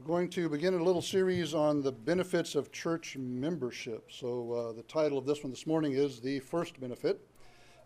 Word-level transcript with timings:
We're 0.00 0.06
going 0.06 0.30
to 0.30 0.48
begin 0.48 0.72
a 0.72 0.82
little 0.82 1.02
series 1.02 1.52
on 1.52 1.82
the 1.82 1.92
benefits 1.92 2.54
of 2.54 2.72
church 2.72 3.18
membership. 3.18 4.10
So, 4.10 4.52
uh, 4.52 4.72
the 4.72 4.82
title 4.84 5.18
of 5.18 5.26
this 5.26 5.42
one 5.42 5.50
this 5.50 5.66
morning 5.66 5.92
is 5.92 6.20
The 6.20 6.38
First 6.40 6.80
Benefit. 6.80 7.20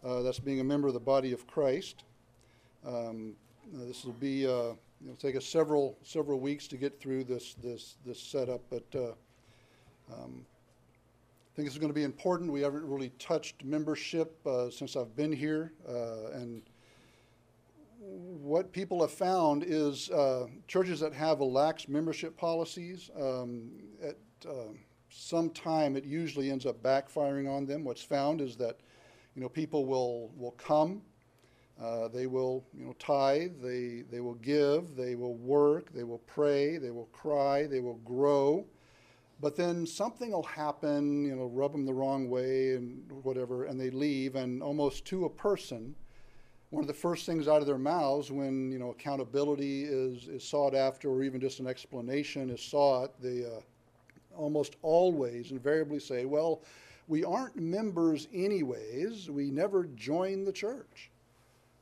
Uh, 0.05 0.23
that's 0.23 0.39
being 0.39 0.61
a 0.61 0.65
member 0.65 0.87
of 0.87 0.95
the 0.95 1.01
body 1.01 1.33
of 1.33 1.45
Christ. 1.49 2.05
Um, 2.87 3.35
uh, 3.75 3.87
this 3.87 4.05
will 4.05 4.13
be, 4.13 4.47
uh, 4.47 4.75
it'll 5.03 5.17
take 5.19 5.35
us 5.35 5.45
several, 5.45 5.99
several 6.05 6.39
weeks 6.39 6.69
to 6.69 6.77
get 6.77 7.01
through 7.01 7.25
this, 7.25 7.55
this, 7.55 7.97
this 8.07 8.21
setup, 8.21 8.61
but 8.71 8.85
uh, 8.95 10.15
um, 10.15 10.47
I 10.47 11.57
think 11.57 11.67
this 11.67 11.73
is 11.73 11.79
going 11.79 11.93
to 11.93 11.95
be 11.95 12.05
important. 12.05 12.53
We 12.53 12.61
haven't 12.61 12.89
really 12.89 13.11
touched 13.19 13.65
membership 13.65 14.39
uh, 14.47 14.71
since 14.71 14.95
I've 14.95 15.17
been 15.17 15.33
here, 15.33 15.73
and 16.33 16.63
what 18.15 18.73
people 18.73 19.01
have 19.01 19.11
found 19.11 19.65
is 19.67 20.11
uh, 20.11 20.47
churches 20.69 21.01
that 21.01 21.13
have 21.13 21.41
lax 21.41 21.89
membership 21.89 22.37
policies, 22.37 23.11
um, 23.21 23.71
at 24.03 24.17
uh, 24.49 24.73
some 25.11 25.51
time 25.51 25.97
it 25.97 26.05
usually 26.05 26.51
ends 26.51 26.67
up 26.67 26.83
backfiring 26.83 27.51
on 27.51 27.67
them. 27.67 27.85
What's 27.85 28.03
found 28.03 28.41
is 28.41 28.57
that 28.57 28.79
you 29.35 29.43
know 29.43 29.49
people 29.49 29.87
will 29.87 30.31
will 30.37 30.53
come, 30.53 31.03
uh, 31.83 32.09
they 32.09 32.27
will 32.27 32.65
you 32.73 32.85
know 32.85 32.95
tithe, 32.99 33.61
they 33.61 34.05
they 34.11 34.21
will 34.21 34.35
give, 34.35 34.95
they 34.95 35.17
will 35.17 35.37
work, 35.37 35.93
they 35.93 36.05
will 36.05 36.23
pray, 36.27 36.79
they 36.79 36.91
will 36.91 37.09
cry, 37.13 37.67
they 37.67 37.81
will 37.81 38.01
grow, 38.05 38.65
but 39.41 39.57
then 39.57 39.87
something 39.87 40.31
will 40.31 40.45
happen, 40.45 41.25
you 41.25 41.35
know, 41.35 41.47
rub 41.47 41.73
them 41.73 41.85
the 41.85 41.93
wrong 41.93 42.31
way 42.31 42.75
and 42.75 43.11
whatever, 43.25 43.65
and 43.65 43.81
they 43.81 43.91
leave, 43.91 44.37
and 44.37 44.63
almost 44.63 45.05
to 45.07 45.25
a 45.25 45.31
person 45.31 45.97
one 46.75 46.83
of 46.83 46.89
the 46.89 46.95
first 46.95 47.25
things 47.25 47.47
out 47.47 47.61
of 47.61 47.67
their 47.67 47.79
mouths 47.79 48.31
when 48.31 48.73
you 48.73 48.79
know 48.79 48.91
accountability 48.91 49.85
is, 49.85 50.29
is 50.29 50.43
sought 50.43 50.75
after 50.75 51.09
or 51.09 51.23
even 51.23 51.41
just 51.41 51.61
an 51.61 51.67
explanation 51.67 52.51
is 52.51 52.61
sought 52.61 53.21
they 53.23 53.45
uh, 53.45 53.61
almost 54.37 54.77
always 54.83 55.51
invariably 55.53 56.01
say 56.01 56.25
well 56.25 56.63
we 57.07 57.25
aren't 57.25 57.57
members 57.57 58.29
anyways. 58.33 59.31
We 59.31 59.51
never 59.51 59.85
joined 59.95 60.47
the 60.47 60.53
church. 60.53 61.11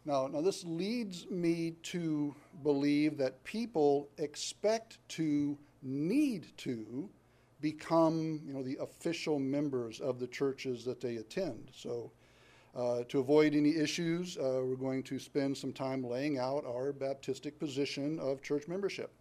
Now, 0.04 0.26
now 0.26 0.40
this 0.40 0.64
leads 0.64 1.30
me 1.30 1.74
to 1.84 2.34
believe 2.64 3.16
that 3.18 3.42
people 3.44 4.08
expect 4.18 4.98
to 5.10 5.56
need 5.82 6.46
to 6.58 7.08
become 7.60 8.40
you 8.44 8.52
know 8.52 8.62
the 8.62 8.76
official 8.80 9.38
members 9.38 10.00
of 10.00 10.18
the 10.18 10.26
churches 10.26 10.84
that 10.84 11.00
they 11.00 11.16
attend. 11.16 11.70
So 11.72 12.10
uh, 12.74 13.04
to 13.08 13.20
avoid 13.20 13.54
any 13.54 13.76
issues, 13.76 14.38
uh, 14.38 14.60
we're 14.64 14.76
going 14.76 15.02
to 15.02 15.18
spend 15.18 15.56
some 15.56 15.72
time 15.72 16.02
laying 16.02 16.38
out 16.38 16.64
our 16.64 16.92
Baptistic 16.92 17.58
position 17.58 18.18
of 18.18 18.42
church 18.42 18.66
membership. 18.66 19.12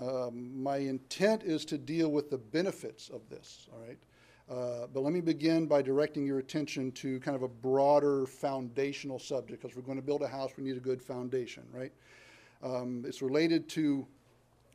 Um, 0.00 0.62
my 0.62 0.78
intent 0.78 1.42
is 1.42 1.64
to 1.66 1.78
deal 1.78 2.10
with 2.10 2.30
the 2.30 2.38
benefits 2.38 3.08
of 3.08 3.28
this, 3.28 3.68
all 3.72 3.80
right? 3.86 3.98
Uh, 4.50 4.86
but 4.92 5.00
let 5.00 5.12
me 5.12 5.20
begin 5.20 5.66
by 5.66 5.80
directing 5.80 6.26
your 6.26 6.40
attention 6.40 6.90
to 6.92 7.20
kind 7.20 7.36
of 7.36 7.42
a 7.42 7.48
broader 7.48 8.26
foundational 8.26 9.18
subject 9.18 9.62
because 9.62 9.76
we're 9.76 9.82
going 9.82 9.98
to 9.98 10.04
build 10.04 10.22
a 10.22 10.28
house, 10.28 10.50
we 10.56 10.64
need 10.64 10.76
a 10.76 10.80
good 10.80 11.00
foundation, 11.00 11.62
right? 11.72 11.92
Um, 12.62 13.04
it's 13.06 13.22
related 13.22 13.68
to 13.70 14.06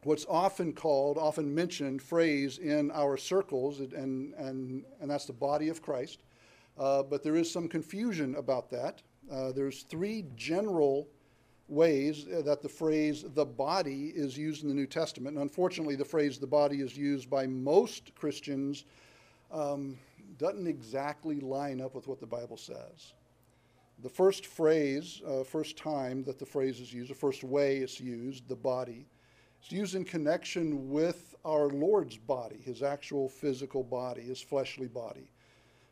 what's 0.04 0.26
often 0.30 0.72
called, 0.72 1.18
often 1.18 1.54
mentioned 1.54 2.02
phrase 2.02 2.58
in 2.58 2.90
our 2.92 3.18
circles, 3.18 3.82
and, 3.82 4.34
and, 4.36 4.86
and 5.02 5.12
that's 5.12 5.26
the 5.26 5.34
body 5.34 5.68
of 5.68 5.82
Christ. 5.82 6.20
Uh, 6.78 7.04
but 7.04 7.24
there 7.24 7.36
is 7.36 7.50
some 7.52 7.68
confusion 7.68 8.36
about 8.36 8.70
that. 8.70 9.02
Uh, 9.32 9.52
there's 9.52 9.84
three 9.84 10.26
general 10.36 11.08
ways 11.68 12.26
that 12.26 12.62
the 12.62 12.70
phrase 12.70 13.26
the 13.34 13.46
body 13.46 14.12
is 14.16 14.38
used 14.38 14.64
in 14.64 14.70
the 14.70 14.76
New 14.76 14.86
Testament. 14.86 15.36
And 15.36 15.44
unfortunately, 15.44 15.96
the 15.96 16.06
phrase 16.06 16.38
the 16.38 16.48
body 16.48 16.82
is 16.82 16.96
used 16.98 17.30
by 17.30 17.48
most 17.48 18.14
Christians 18.16 18.86
um, 19.52 19.98
doesn't 20.38 20.68
exactly 20.68 21.40
line 21.40 21.82
up 21.82 21.96
with 21.96 22.08
what 22.08 22.20
the 22.20 22.28
Bible 22.28 22.58
says. 22.58 23.14
The 24.04 24.10
first 24.10 24.46
phrase, 24.46 25.22
uh, 25.26 25.44
first 25.44 25.78
time 25.78 26.24
that 26.26 26.38
the 26.38 26.46
phrase 26.46 26.80
is 26.82 26.94
used, 26.94 27.10
the 27.10 27.16
first 27.16 27.44
way 27.44 27.78
it's 27.78 28.00
used, 28.00 28.48
the 28.48 28.56
body, 28.56 29.08
it's 29.62 29.72
used 29.72 29.96
in 29.96 30.04
connection 30.04 30.92
with 30.92 31.34
our 31.46 31.70
Lord's 31.70 32.18
body, 32.18 32.58
his 32.64 32.84
actual 32.84 33.30
physical 33.30 33.84
body, 33.84 34.22
his 34.22 34.42
fleshly 34.42 34.88
body. 34.88 35.32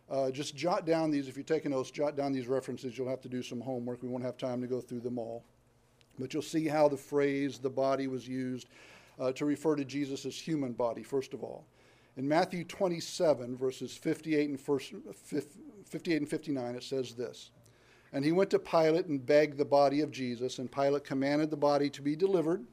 Uh, 0.10 0.30
just 0.32 0.56
jot 0.56 0.86
down 0.86 1.10
these, 1.10 1.28
if 1.28 1.36
you're 1.36 1.44
taking 1.44 1.72
notes, 1.72 1.92
jot 1.92 2.16
down 2.16 2.32
these 2.32 2.48
references. 2.48 2.98
You'll 2.98 3.10
have 3.10 3.22
to 3.22 3.30
do 3.30 3.42
some 3.42 3.62
homework. 3.62 4.04
We 4.04 4.10
won't 4.10 4.24
have 4.24 4.38
time 4.38 4.62
to 4.62 4.68
go 4.68 4.82
through 4.82 5.00
them 5.00 5.18
all. 5.18 5.44
But 6.20 6.34
you'll 6.34 6.44
see 6.44 6.68
how 6.68 6.88
the 6.88 6.98
phrase 6.98 7.58
the 7.58 7.70
body 7.70 8.08
was 8.08 8.28
used 8.28 8.68
uh, 9.20 9.32
to 9.34 9.46
refer 9.46 9.76
to 9.76 9.86
Jesus' 9.86 10.40
human 10.40 10.74
body, 10.74 11.04
first 11.04 11.34
of 11.34 11.44
all. 11.44 11.66
In 12.16 12.28
Matthew 12.28 12.64
27, 12.64 13.58
verses 13.58 13.96
58 13.96 14.50
and, 14.50 14.60
first, 14.60 14.94
58 15.86 16.18
and 16.18 16.30
59, 16.30 16.76
it 16.76 16.84
says 16.84 17.14
this 17.14 17.52
And 18.12 18.24
he 18.24 18.32
went 18.32 18.52
to 18.52 18.60
Pilate 18.60 19.08
and 19.08 19.26
begged 19.26 19.58
the 19.58 19.66
body 19.66 20.02
of 20.02 20.12
Jesus, 20.12 20.60
and 20.60 20.72
Pilate 20.72 21.04
commanded 21.04 21.50
the 21.50 21.58
body 21.58 21.90
to 21.90 22.02
be 22.02 22.16
delivered. 22.16 22.64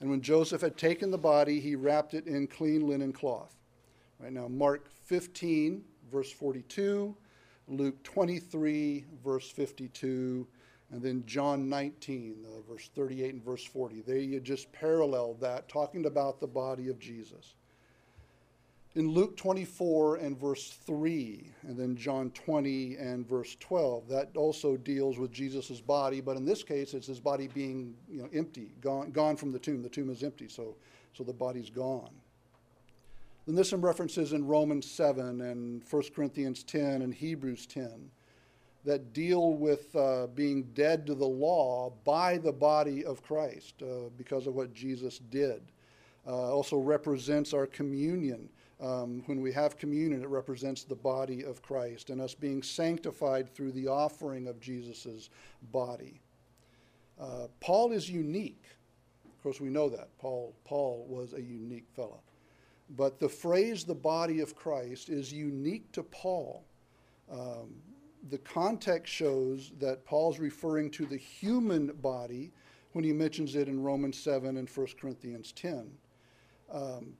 And 0.00 0.08
when 0.08 0.22
Joseph 0.22 0.62
had 0.62 0.78
taken 0.78 1.10
the 1.10 1.18
body, 1.18 1.60
he 1.60 1.74
wrapped 1.74 2.14
it 2.14 2.26
in 2.26 2.46
clean 2.46 2.88
linen 2.88 3.12
cloth. 3.12 3.54
Right 4.18 4.32
now, 4.32 4.48
Mark 4.48 4.88
15, 5.04 5.84
verse 6.10 6.30
42, 6.30 7.14
Luke 7.68 8.02
23, 8.02 9.04
verse 9.24 9.50
52, 9.50 10.46
and 10.92 11.02
then 11.02 11.24
John 11.26 11.68
19, 11.68 12.44
uh, 12.44 12.72
verse 12.72 12.90
38 12.94 13.34
and 13.34 13.44
verse 13.44 13.64
40. 13.64 14.00
They 14.00 14.38
just 14.40 14.72
paralleled 14.72 15.40
that, 15.40 15.68
talking 15.68 16.06
about 16.06 16.40
the 16.40 16.46
body 16.46 16.88
of 16.88 16.98
Jesus. 16.98 17.54
In 18.96 19.08
Luke 19.08 19.36
24 19.36 20.16
and 20.16 20.36
verse 20.36 20.70
3, 20.84 21.52
and 21.62 21.78
then 21.78 21.96
John 21.96 22.30
20 22.30 22.96
and 22.96 23.24
verse 23.28 23.56
12, 23.60 24.08
that 24.08 24.36
also 24.36 24.76
deals 24.76 25.16
with 25.16 25.30
Jesus' 25.30 25.80
body, 25.80 26.20
but 26.20 26.36
in 26.36 26.44
this 26.44 26.64
case, 26.64 26.92
it's 26.92 27.06
his 27.06 27.20
body 27.20 27.46
being 27.46 27.94
you 28.10 28.22
know, 28.22 28.28
empty, 28.34 28.72
gone, 28.80 29.12
gone 29.12 29.36
from 29.36 29.52
the 29.52 29.60
tomb. 29.60 29.80
The 29.84 29.88
tomb 29.88 30.10
is 30.10 30.24
empty, 30.24 30.48
so, 30.48 30.74
so 31.12 31.22
the 31.22 31.32
body's 31.32 31.70
gone. 31.70 32.10
Then 33.50 33.56
there's 33.56 33.68
some 33.68 33.84
references 33.84 34.32
in 34.32 34.46
Romans 34.46 34.88
7 34.88 35.40
and 35.40 35.82
1 35.90 36.02
Corinthians 36.14 36.62
10 36.62 37.02
and 37.02 37.12
Hebrews 37.12 37.66
10 37.66 38.08
that 38.84 39.12
deal 39.12 39.54
with 39.54 39.92
uh, 39.96 40.28
being 40.36 40.68
dead 40.72 41.04
to 41.08 41.16
the 41.16 41.26
law 41.26 41.92
by 42.04 42.38
the 42.38 42.52
body 42.52 43.04
of 43.04 43.24
Christ 43.24 43.82
uh, 43.82 44.08
because 44.16 44.46
of 44.46 44.54
what 44.54 44.72
Jesus 44.72 45.18
did. 45.18 45.62
Uh, 46.24 46.30
also 46.30 46.76
represents 46.76 47.52
our 47.52 47.66
communion. 47.66 48.48
Um, 48.80 49.24
when 49.26 49.40
we 49.40 49.50
have 49.50 49.76
communion, 49.76 50.22
it 50.22 50.28
represents 50.28 50.84
the 50.84 50.94
body 50.94 51.42
of 51.44 51.60
Christ 51.60 52.10
and 52.10 52.20
us 52.20 52.34
being 52.34 52.62
sanctified 52.62 53.52
through 53.52 53.72
the 53.72 53.88
offering 53.88 54.46
of 54.46 54.60
Jesus' 54.60 55.28
body. 55.72 56.20
Uh, 57.20 57.48
Paul 57.58 57.90
is 57.90 58.08
unique. 58.08 58.62
Of 59.24 59.42
course, 59.42 59.60
we 59.60 59.70
know 59.70 59.88
that. 59.88 60.16
Paul, 60.20 60.54
Paul 60.62 61.04
was 61.08 61.32
a 61.32 61.42
unique 61.42 61.88
fellow. 61.96 62.20
But 62.96 63.20
the 63.20 63.28
phrase 63.28 63.84
the 63.84 63.94
body 63.94 64.40
of 64.40 64.56
Christ 64.56 65.08
is 65.08 65.32
unique 65.32 65.90
to 65.92 66.02
Paul. 66.02 66.64
Um, 67.30 67.74
the 68.28 68.38
context 68.38 69.12
shows 69.12 69.72
that 69.78 70.04
Paul's 70.04 70.38
referring 70.38 70.90
to 70.92 71.06
the 71.06 71.16
human 71.16 71.88
body 72.02 72.50
when 72.92 73.04
he 73.04 73.12
mentions 73.12 73.54
it 73.54 73.68
in 73.68 73.82
Romans 73.82 74.18
7 74.18 74.56
and 74.56 74.68
1 74.68 74.86
Corinthians 75.00 75.52
10. 75.52 75.90
Um, 76.72 77.14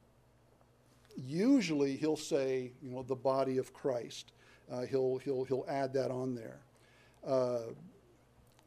usually 1.16 1.97
he'll 1.97 2.16
say, 2.16 2.72
you 2.82 2.91
know, 2.91 3.02
the 3.02 3.14
body 3.14 3.58
of 3.58 3.72
Christ. 3.72 4.32
Uh, 4.70 4.82
he'll, 4.82 5.19
he'll, 5.19 5.44
he'll 5.44 5.66
add 5.69 5.92
that 5.94 6.10
on 6.10 6.34
there. 6.34 6.60
Uh, 7.26 7.72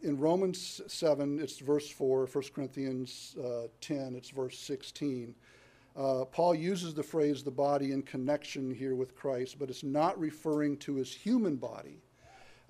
in 0.02 0.18
Romans 0.18 0.82
7, 0.88 1.40
it's 1.40 1.60
verse 1.60 1.90
4, 1.90 2.26
1 2.26 2.44
Corinthians 2.54 3.36
uh, 3.44 3.68
10, 3.80 4.16
it's 4.16 4.30
verse 4.30 4.58
16. 4.60 5.34
Uh, 5.96 6.26
Paul 6.26 6.56
uses 6.56 6.94
the 6.94 7.04
phrase 7.04 7.44
the 7.44 7.52
body 7.52 7.92
in 7.92 8.02
connection 8.02 8.74
here 8.74 8.96
with 8.96 9.16
Christ, 9.16 9.58
but 9.60 9.70
it's 9.70 9.84
not 9.84 10.20
referring 10.20 10.78
to 10.78 10.96
his 10.96 11.14
human 11.14 11.56
body, 11.56 12.02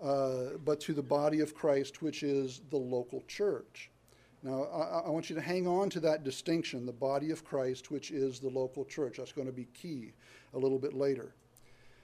uh, 0.01 0.57
but 0.65 0.81
to 0.81 0.93
the 0.93 1.03
body 1.03 1.39
of 1.39 1.55
Christ, 1.55 2.01
which 2.01 2.23
is 2.23 2.61
the 2.69 2.77
local 2.77 3.23
church. 3.27 3.89
Now, 4.43 4.63
I, 4.63 5.05
I, 5.05 5.09
want 5.09 5.29
you 5.29 5.35
to 5.37 5.41
hang 5.41 5.67
on 5.67 5.89
to 5.91 6.01
that 6.01 6.25
distinction, 6.25 6.85
the 6.85 6.91
body 6.91 7.31
of 7.31 7.45
Christ, 7.45 7.91
which 7.91 8.11
is 8.11 8.41
the 8.41 8.49
local 8.49 8.83
church. 8.83 9.15
That's 9.17 9.31
going 9.31 9.47
to 9.47 9.53
be 9.53 9.69
key 9.73 10.11
a 10.53 10.57
little 10.57 10.79
bit 10.79 10.93
later. 10.93 11.33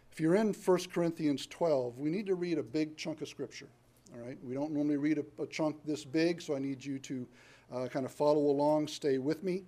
If 0.09 0.21
you're 0.21 0.35
in 0.35 0.53
1 0.53 0.79
Corinthians 0.93 1.47
12, 1.47 1.97
we 1.97 2.09
need 2.09 2.25
to 2.27 2.35
read 2.35 2.57
a 2.57 2.63
big 2.63 2.95
chunk 2.95 3.21
of 3.21 3.27
Scripture. 3.27 3.67
All 4.13 4.25
right? 4.25 4.37
We 4.41 4.53
don't 4.53 4.71
normally 4.71 4.95
read 4.95 5.17
a, 5.17 5.43
a 5.43 5.47
chunk 5.47 5.83
this 5.83 6.05
big, 6.05 6.41
so 6.41 6.55
I 6.55 6.59
need 6.59 6.83
you 6.83 6.97
to 6.99 7.27
uh, 7.73 7.87
kind 7.87 8.05
of 8.05 8.11
follow 8.13 8.49
along, 8.49 8.87
stay 8.87 9.17
with 9.17 9.43
me. 9.43 9.63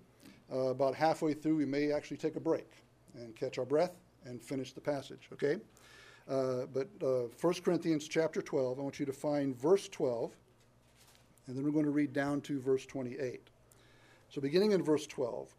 Uh, 0.51 0.69
about 0.69 0.94
halfway 0.94 1.33
through, 1.33 1.56
we 1.56 1.65
may 1.65 1.94
actually 1.94 2.18
take 2.18 2.36
a 2.36 2.39
break 2.39 2.68
and 3.15 3.36
catch 3.36 3.57
our 3.57 3.65
breath 3.65 3.94
and 4.25 4.42
finish 4.42 4.74
the 4.74 4.81
passage, 4.81 5.30
okay? 5.31 5.57
Uh, 6.30 6.65
but 6.74 6.88
uh, 7.01 7.27
1 7.39 7.53
Corinthians 7.63 8.07
chapter 8.07 8.42
12, 8.42 8.77
I 8.77 8.81
want 8.81 9.00
you 9.00 9.06
to 9.06 9.13
find 9.13 9.56
verse 9.57 9.88
12, 9.88 10.31
and 11.48 11.56
then 11.56 11.63
we're 11.63 11.71
going 11.71 11.86
to 11.86 11.92
read 11.92 12.13
down 12.13 12.42
to 12.42 12.59
verse 12.59 12.86
28. 12.86 13.42
So, 14.30 14.42
beginning 14.42 14.71
in 14.71 14.83
verse 14.83 15.07
12, 15.07 15.53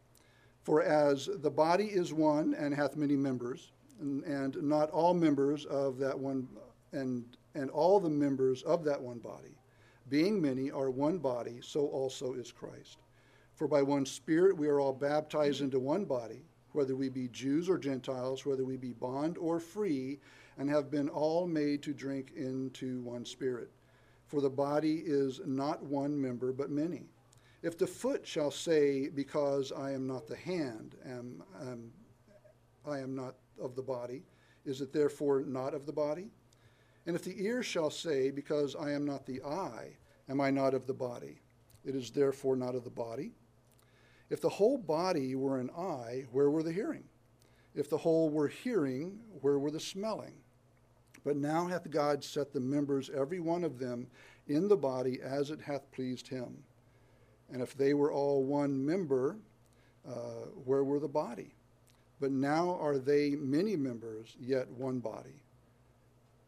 For 0.62 0.82
as 0.82 1.28
the 1.40 1.50
body 1.50 1.86
is 1.86 2.12
one 2.12 2.54
and 2.54 2.74
hath 2.74 2.96
many 2.96 3.16
members, 3.16 3.72
and, 4.00 4.22
and 4.24 4.62
not 4.62 4.90
all 4.90 5.14
members 5.14 5.64
of 5.66 5.98
that 5.98 6.18
one, 6.18 6.48
and, 6.92 7.24
and 7.54 7.70
all 7.70 7.98
the 7.98 8.10
members 8.10 8.62
of 8.62 8.84
that 8.84 9.00
one 9.00 9.18
body, 9.18 9.56
being 10.08 10.40
many, 10.40 10.70
are 10.70 10.90
one 10.90 11.18
body, 11.18 11.60
so 11.62 11.86
also 11.88 12.34
is 12.34 12.52
Christ. 12.52 12.98
For 13.62 13.68
by 13.68 13.82
one 13.82 14.06
Spirit 14.06 14.56
we 14.56 14.66
are 14.66 14.80
all 14.80 14.92
baptized 14.92 15.60
into 15.60 15.78
one 15.78 16.04
body, 16.04 16.42
whether 16.72 16.96
we 16.96 17.08
be 17.08 17.28
Jews 17.28 17.68
or 17.68 17.78
Gentiles, 17.78 18.44
whether 18.44 18.64
we 18.64 18.76
be 18.76 18.92
bond 18.92 19.38
or 19.38 19.60
free, 19.60 20.18
and 20.58 20.68
have 20.68 20.90
been 20.90 21.08
all 21.08 21.46
made 21.46 21.80
to 21.84 21.94
drink 21.94 22.32
into 22.34 23.02
one 23.02 23.24
Spirit. 23.24 23.70
For 24.26 24.40
the 24.40 24.50
body 24.50 25.04
is 25.06 25.40
not 25.46 25.80
one 25.80 26.20
member, 26.20 26.52
but 26.52 26.70
many. 26.70 27.04
If 27.62 27.78
the 27.78 27.86
foot 27.86 28.26
shall 28.26 28.50
say, 28.50 29.08
Because 29.08 29.70
I 29.70 29.92
am 29.92 30.08
not 30.08 30.26
the 30.26 30.34
hand, 30.34 30.96
am, 31.06 31.44
am, 31.60 31.92
I 32.84 32.98
am 32.98 33.14
not 33.14 33.36
of 33.60 33.76
the 33.76 33.82
body, 33.82 34.24
is 34.64 34.80
it 34.80 34.92
therefore 34.92 35.42
not 35.42 35.72
of 35.72 35.86
the 35.86 35.92
body? 35.92 36.32
And 37.06 37.14
if 37.14 37.22
the 37.22 37.40
ear 37.40 37.62
shall 37.62 37.90
say, 37.90 38.32
Because 38.32 38.74
I 38.74 38.90
am 38.90 39.04
not 39.04 39.24
the 39.24 39.40
eye, 39.44 39.90
am 40.28 40.40
I 40.40 40.50
not 40.50 40.74
of 40.74 40.88
the 40.88 40.94
body? 40.94 41.40
It 41.84 41.94
is 41.94 42.10
therefore 42.10 42.56
not 42.56 42.74
of 42.74 42.82
the 42.82 42.90
body. 42.90 43.34
If 44.32 44.40
the 44.40 44.48
whole 44.48 44.78
body 44.78 45.34
were 45.34 45.58
an 45.58 45.68
eye, 45.76 46.24
where 46.32 46.48
were 46.48 46.62
the 46.62 46.72
hearing? 46.72 47.04
If 47.74 47.90
the 47.90 47.98
whole 47.98 48.30
were 48.30 48.48
hearing, 48.48 49.18
where 49.42 49.58
were 49.58 49.70
the 49.70 49.78
smelling? 49.78 50.32
But 51.22 51.36
now 51.36 51.66
hath 51.66 51.90
God 51.90 52.24
set 52.24 52.50
the 52.50 52.58
members, 52.58 53.10
every 53.14 53.40
one 53.40 53.62
of 53.62 53.78
them, 53.78 54.06
in 54.48 54.68
the 54.68 54.76
body 54.76 55.20
as 55.22 55.50
it 55.50 55.60
hath 55.60 55.92
pleased 55.92 56.28
him. 56.28 56.64
And 57.52 57.60
if 57.60 57.76
they 57.76 57.92
were 57.92 58.10
all 58.10 58.42
one 58.42 58.86
member, 58.86 59.36
uh, 60.08 60.46
where 60.64 60.82
were 60.82 60.98
the 60.98 61.08
body? 61.08 61.54
But 62.18 62.30
now 62.30 62.78
are 62.80 62.96
they 62.96 63.32
many 63.32 63.76
members, 63.76 64.34
yet 64.40 64.66
one 64.70 65.00
body. 65.00 65.42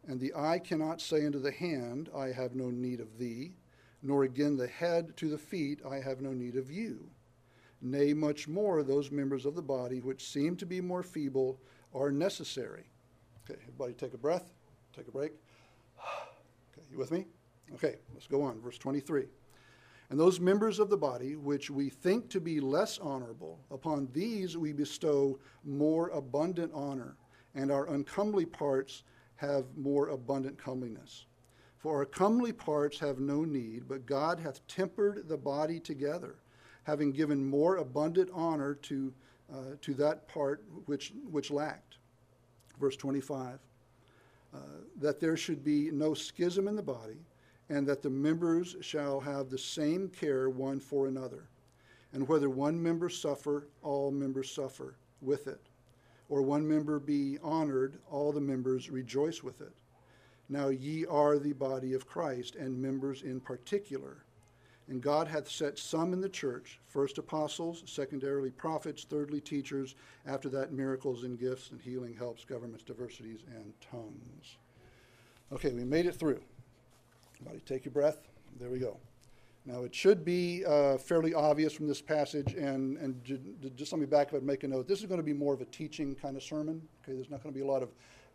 And 0.09 0.19
the 0.19 0.33
eye 0.35 0.59
cannot 0.59 1.03
say 1.03 1.27
unto 1.27 1.39
the 1.39 1.53
hand, 1.53 2.09
I 2.17 2.29
have 2.29 2.55
no 2.55 2.71
need 2.71 3.01
of 3.01 3.19
thee, 3.19 3.57
nor 4.03 4.25
again 4.25 4.57
the 4.57 4.69
head 4.69 5.19
to 5.19 5.29
the 5.29 5.37
feet, 5.37 5.81
I 5.87 5.97
have 5.97 6.23
no 6.23 6.33
need 6.33 6.57
of 6.57 6.71
you. 6.71 7.11
Nay, 7.85 8.15
much 8.15 8.49
more, 8.49 8.83
those 8.83 9.11
members 9.11 9.45
of 9.45 9.55
the 9.55 9.63
body 9.63 10.01
which 10.01 10.27
seem 10.27 10.57
to 10.57 10.65
be 10.65 10.81
more 10.81 11.03
feeble 11.03 11.61
are 11.93 12.11
necessary. 12.11 12.89
Okay, 13.45 13.61
everybody 13.63 13.93
take 13.93 14.15
a 14.15 14.19
breath, 14.19 14.55
take 14.97 15.07
a 15.07 15.11
break. 15.11 15.33
Okay, 16.73 16.87
you 16.91 16.97
with 16.97 17.11
me? 17.11 17.27
Okay, 17.75 17.97
let's 18.15 18.27
go 18.27 18.41
on. 18.41 18.59
Verse 18.61 18.79
23. 18.79 19.27
And 20.09 20.19
those 20.19 20.41
members 20.41 20.79
of 20.79 20.89
the 20.89 20.97
body 20.97 21.37
which 21.37 21.71
we 21.71 21.91
think 21.91 22.31
to 22.31 22.41
be 22.41 22.59
less 22.59 22.99
honorable, 22.99 23.61
upon 23.71 24.09
these 24.13 24.57
we 24.57 24.73
bestow 24.73 25.39
more 25.63 26.09
abundant 26.09 26.73
honor, 26.75 27.17
and 27.55 27.71
our 27.71 27.89
uncomely 27.91 28.47
parts 28.47 29.03
have 29.37 29.77
more 29.77 30.09
abundant 30.09 30.57
comeliness. 30.57 31.27
For 31.77 31.99
our 31.99 32.07
comely 32.07 32.53
parts 32.53 32.99
have 33.01 33.19
no 33.19 33.45
need, 33.45 33.89
but 33.89 34.07
God 34.07 34.41
hath 34.41 34.67
tempered 34.67 35.29
the 35.29 35.37
body 35.37 35.79
together, 35.79 36.37
having 36.85 37.13
given 37.13 37.45
more 37.45 37.77
abundant 37.77 38.31
honor 38.33 38.75
to, 38.75 39.13
uh, 39.53 39.77
to 39.81 39.95
that 39.95 40.29
part 40.29 40.65
which, 40.87 41.13
which 41.31 41.51
lacked. 41.51 41.97
Verse 42.79 42.97
25 42.97 43.59
uh, 44.55 44.59
that 45.01 45.19
there 45.19 45.37
should 45.37 45.65
be 45.65 45.91
no 45.91 46.15
schism 46.15 46.69
in 46.69 46.77
the 46.77 46.83
body 46.83 47.19
and 47.71 47.87
that 47.87 48.03
the 48.03 48.11
members 48.11 48.77
shall 48.81 49.19
have 49.19 49.49
the 49.49 49.59
same 49.59 50.09
care 50.09 50.49
one 50.49 50.79
for 50.79 51.09
another. 51.09 51.49
And 52.13 52.29
whether 52.29 52.49
one 52.49 52.81
member 52.81 53.09
suffer, 53.09 53.67
all 53.83 54.11
members 54.11 54.51
suffer 54.51 54.95
with 55.21 55.49
it. 55.49 55.61
Or 56.29 56.43
one 56.43 56.67
member 56.69 57.01
be 57.01 57.39
honored, 57.43 57.99
all 58.11 58.33
the 58.33 58.41
members 58.41 58.91
rejoice 58.91 59.43
with 59.43 59.61
it. 59.61 59.73
Now 60.49 60.69
ye 60.69 61.07
are 61.07 61.39
the 61.39 61.55
body 61.55 61.95
of 61.95 62.07
Christ, 62.07 62.55
and 62.55 62.81
members 62.81 63.23
in 63.23 63.41
particular. 63.41 64.24
And 64.89 65.01
God 65.01 65.27
hath 65.27 65.49
set 65.49 65.79
some 65.79 66.13
in 66.13 66.21
the 66.21 66.29
church, 66.29 66.79
first 66.87 67.17
apostles, 67.17 67.83
secondarily 67.87 68.51
prophets, 68.51 69.05
thirdly 69.05 69.41
teachers, 69.41 69.95
after 70.27 70.51
that 70.51 70.73
miracles 70.73 71.25
and 71.25 71.39
gifts 71.39 71.71
and 71.71 71.81
healing 71.81 72.15
helps, 72.15 72.45
governments, 72.45 72.85
diversities, 72.85 73.41
and 73.55 73.73
tongues. 73.81 74.57
Okay, 75.53 75.73
we 75.73 75.85
made 75.85 76.05
it 76.07 76.15
through. 76.15 76.41
Everybody 77.41 77.61
take 77.65 77.85
your 77.87 77.93
breath. 77.93 78.29
There 78.61 78.71
we 78.71 78.79
go. 78.79 78.99
Now, 79.67 79.83
it 79.85 79.95
should 79.95 80.25
be 80.25 80.63
uh, 80.67 80.99
fairly 80.99 81.33
obvious 81.33 81.73
from 81.73 81.89
this 81.89 82.03
passage, 82.03 82.53
and, 82.53 82.99
and 82.99 83.25
j- 83.25 83.41
just 83.75 83.93
let 83.93 83.99
me 83.99 84.07
back 84.07 84.29
up 84.29 84.35
and 84.35 84.47
make 84.47 84.63
a 84.63 84.69
note. 84.69 84.87
This 84.87 85.01
is 85.01 85.07
going 85.07 85.21
to 85.21 85.25
be 85.25 85.33
more 85.33 85.55
of 85.55 85.63
a 85.63 85.67
teaching 85.67 86.15
kind 86.15 86.37
of 86.37 86.43
sermon. 86.43 86.83
Okay, 87.03 87.15
there's 87.15 87.31
not 87.31 87.43
going 87.43 87.55
to 87.55 87.59
be 87.59 87.65
a 87.65 87.71
lot 87.71 87.83
of 87.83 87.89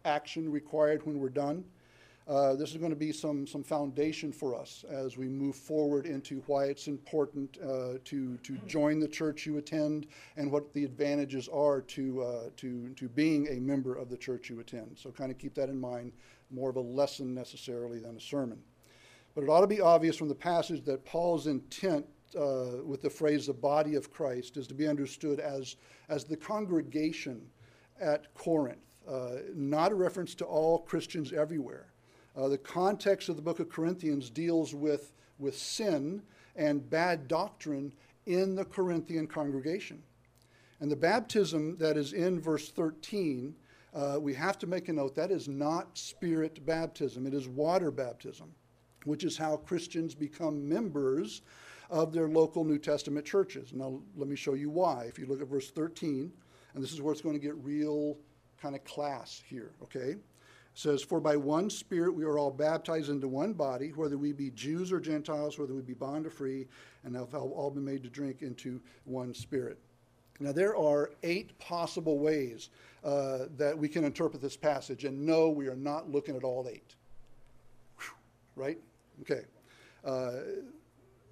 action 0.06 0.52
required 0.52 1.06
when 1.06 1.20
we're 1.20 1.30
done. 1.30 1.64
Uh, 2.30 2.54
this 2.54 2.70
is 2.70 2.78
going 2.78 2.92
to 2.92 2.96
be 2.96 3.12
some, 3.12 3.48
some 3.48 3.64
foundation 3.64 4.32
for 4.32 4.56
us 4.56 4.86
as 4.88 5.18
we 5.18 5.28
move 5.28 5.56
forward 5.56 6.06
into 6.06 6.44
why 6.46 6.66
it's 6.66 6.88
important 6.88 7.58
uh, 7.64 7.94
to, 8.06 8.38
to 8.44 8.56
join 8.68 9.00
the 9.00 9.08
church 9.08 9.48
you 9.48 9.58
attend 9.58 10.06
and 10.38 10.52
what 10.52 10.72
the 10.74 10.84
advantages 10.84 11.50
are 11.52 11.82
to, 11.82 12.22
uh, 12.22 12.44
to, 12.56 12.90
to 12.90 13.10
being 13.10 13.48
a 13.48 13.60
member 13.60 13.96
of 13.96 14.12
the 14.12 14.18
church 14.18 14.48
you 14.48 14.60
attend. 14.60 14.96
So, 14.96 15.10
kind 15.10 15.32
of 15.32 15.40
keep 15.40 15.56
that 15.56 15.70
in 15.70 15.82
mind, 15.82 16.14
more 16.52 16.70
of 16.70 16.76
a 16.76 16.82
lesson 16.82 17.34
necessarily 17.34 17.98
than 17.98 18.16
a 18.16 18.22
sermon. 18.22 18.60
But 19.34 19.44
it 19.44 19.50
ought 19.50 19.62
to 19.62 19.68
be 19.68 19.82
obvious 19.82 20.16
from 20.16 20.28
the 20.28 20.36
passage 20.36 20.86
that 20.86 21.04
Paul's 21.06 21.48
intent 21.48 22.06
uh, 22.38 22.84
with 22.86 23.02
the 23.02 23.10
phrase 23.10 23.48
the 23.48 23.54
body 23.54 23.96
of 23.96 24.12
Christ 24.12 24.56
is 24.58 24.68
to 24.68 24.76
be 24.76 24.88
understood 24.88 25.40
as, 25.40 25.78
as 26.10 26.26
the 26.26 26.38
congregation 26.38 27.42
at 28.00 28.32
Corinth, 28.36 28.78
uh, 29.10 29.38
not 29.56 29.92
a 29.92 29.96
reference 29.96 30.36
to 30.36 30.46
all 30.46 30.80
Christians 30.80 31.34
everywhere. 31.34 31.89
Uh, 32.40 32.48
the 32.48 32.58
context 32.58 33.28
of 33.28 33.36
the 33.36 33.42
book 33.42 33.60
of 33.60 33.70
Corinthians 33.70 34.30
deals 34.30 34.74
with, 34.74 35.14
with 35.40 35.58
sin 35.58 36.22
and 36.56 36.90
bad 36.90 37.28
doctrine 37.28 37.92
in 38.26 38.56
the 38.56 38.66
Corinthian 38.66 39.28
congregation. 39.28 40.02
And 40.80 40.90
the 40.90 40.96
baptism 40.96 41.76
that 41.78 41.98
is 41.98 42.14
in 42.14 42.40
verse 42.40 42.70
13, 42.70 43.54
uh, 43.94 44.18
we 44.22 44.34
have 44.36 44.58
to 44.60 44.68
make 44.68 44.88
a 44.88 44.94
note 44.94 45.16
that 45.16 45.32
is 45.32 45.50
not 45.50 45.98
spirit 45.98 46.66
baptism, 46.66 47.28
it 47.28 47.34
is 47.34 47.48
water 47.48 47.92
baptism 47.92 48.54
which 49.06 49.24
is 49.24 49.38
how 49.38 49.58
Christians 49.58 50.14
become 50.14 50.68
members 50.68 51.42
of 51.90 52.14
their 52.14 52.28
local 52.28 52.64
New 52.64 52.78
Testament 52.78 53.26
churches. 53.26 53.74
Now, 53.74 54.00
let 54.16 54.28
me 54.28 54.36
show 54.36 54.54
you 54.54 54.70
why. 54.70 55.06
If 55.06 55.18
you 55.18 55.26
look 55.26 55.42
at 55.42 55.48
verse 55.48 55.72
13, 55.72 56.32
and 56.74 56.84
this 56.84 56.92
is 56.92 57.02
where 57.02 57.12
it's 57.12 57.22
going 57.22 57.36
to 57.36 57.42
get 57.42 57.56
real 57.64 58.18
kind 58.62 58.76
of 58.76 58.84
class 58.84 59.42
here, 59.48 59.72
okay? 59.82 60.16
Says, 60.80 61.04
For 61.04 61.20
by 61.20 61.36
one 61.36 61.70
Spirit 61.70 62.16
we 62.16 62.24
are 62.24 62.40
all 62.40 62.52
baptized 62.52 63.10
into 63.10 63.28
one 63.28 63.52
body, 63.52 63.90
whether 63.90 64.18
we 64.18 64.32
be 64.32 64.50
Jews 64.52 64.94
or 64.94 65.02
Gentiles, 65.02 65.60
whether 65.60 65.74
we 65.74 65.82
be 65.82 65.94
bond 65.94 66.26
or 66.26 66.30
free, 66.30 66.68
and 67.04 67.14
have 67.18 67.36
all 67.36 67.70
been 67.70 67.84
made 67.84 68.02
to 68.04 68.10
drink 68.10 68.44
into 68.44 68.80
one 69.04 69.34
Spirit. 69.34 69.78
Now, 70.40 70.54
there 70.54 70.78
are 70.78 71.12
eight 71.24 71.60
possible 71.60 72.18
ways 72.18 72.70
uh, 73.04 73.48
that 73.58 73.78
we 73.78 73.90
can 73.90 74.06
interpret 74.06 74.42
this 74.42 74.56
passage, 74.56 75.04
and 75.04 75.26
no, 75.26 75.50
we 75.50 75.68
are 75.68 75.76
not 75.76 76.10
looking 76.10 76.38
at 76.38 76.46
all 76.46 76.66
eight. 76.72 76.96
Whew, 77.98 78.16
right? 78.56 78.78
Okay. 79.24 79.42
Uh, 80.06 80.32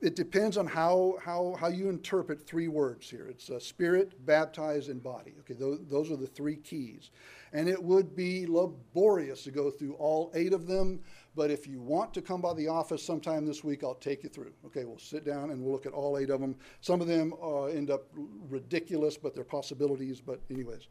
it 0.02 0.16
depends 0.16 0.58
on 0.58 0.68
how, 0.68 1.18
how, 1.24 1.56
how 1.60 1.68
you 1.68 1.90
interpret 1.90 2.46
three 2.46 2.68
words 2.68 3.10
here. 3.10 3.28
It's 3.28 3.50
uh, 3.50 3.60
spirit, 3.60 4.26
baptize, 4.26 4.90
and 4.90 5.02
body. 5.02 5.34
Okay, 5.40 5.56
those, 5.56 5.80
those 5.90 6.12
are 6.12 6.16
the 6.16 6.28
three 6.28 6.58
keys. 6.58 7.10
And 7.54 7.68
it 7.68 7.82
would 7.82 8.16
be 8.16 8.46
laborious 8.46 9.44
to 9.44 9.52
go 9.52 9.72
through 9.72 9.94
all 9.96 10.32
eight 10.36 10.54
of 10.54 10.68
them, 10.68 11.00
but 11.36 11.50
if 11.50 11.66
you 11.66 11.82
want 11.82 12.14
to 12.14 12.22
come 12.22 12.42
by 12.42 12.54
the 12.54 12.68
office 12.68 13.02
sometime 13.02 13.46
this 13.46 13.64
week, 13.64 13.84
I'll 13.84 13.96
take 13.96 14.24
you 14.24 14.30
through. 14.30 14.54
Okay, 14.66 14.86
we'll 14.86 15.00
sit 15.00 15.26
down 15.26 15.50
and 15.50 15.64
we'll 15.64 15.72
look 15.72 15.86
at 15.86 15.94
all 15.94 16.18
eight 16.18 16.30
of 16.30 16.42
them. 16.42 16.56
Some 16.82 17.02
of 17.02 17.08
them 17.08 17.34
uh, 17.42 17.66
end 17.66 17.90
up 17.90 18.04
ridiculous, 18.50 19.18
but 19.18 19.34
they're 19.34 19.44
possibilities. 19.44 20.22
But, 20.22 20.42
anyways, 20.52 20.88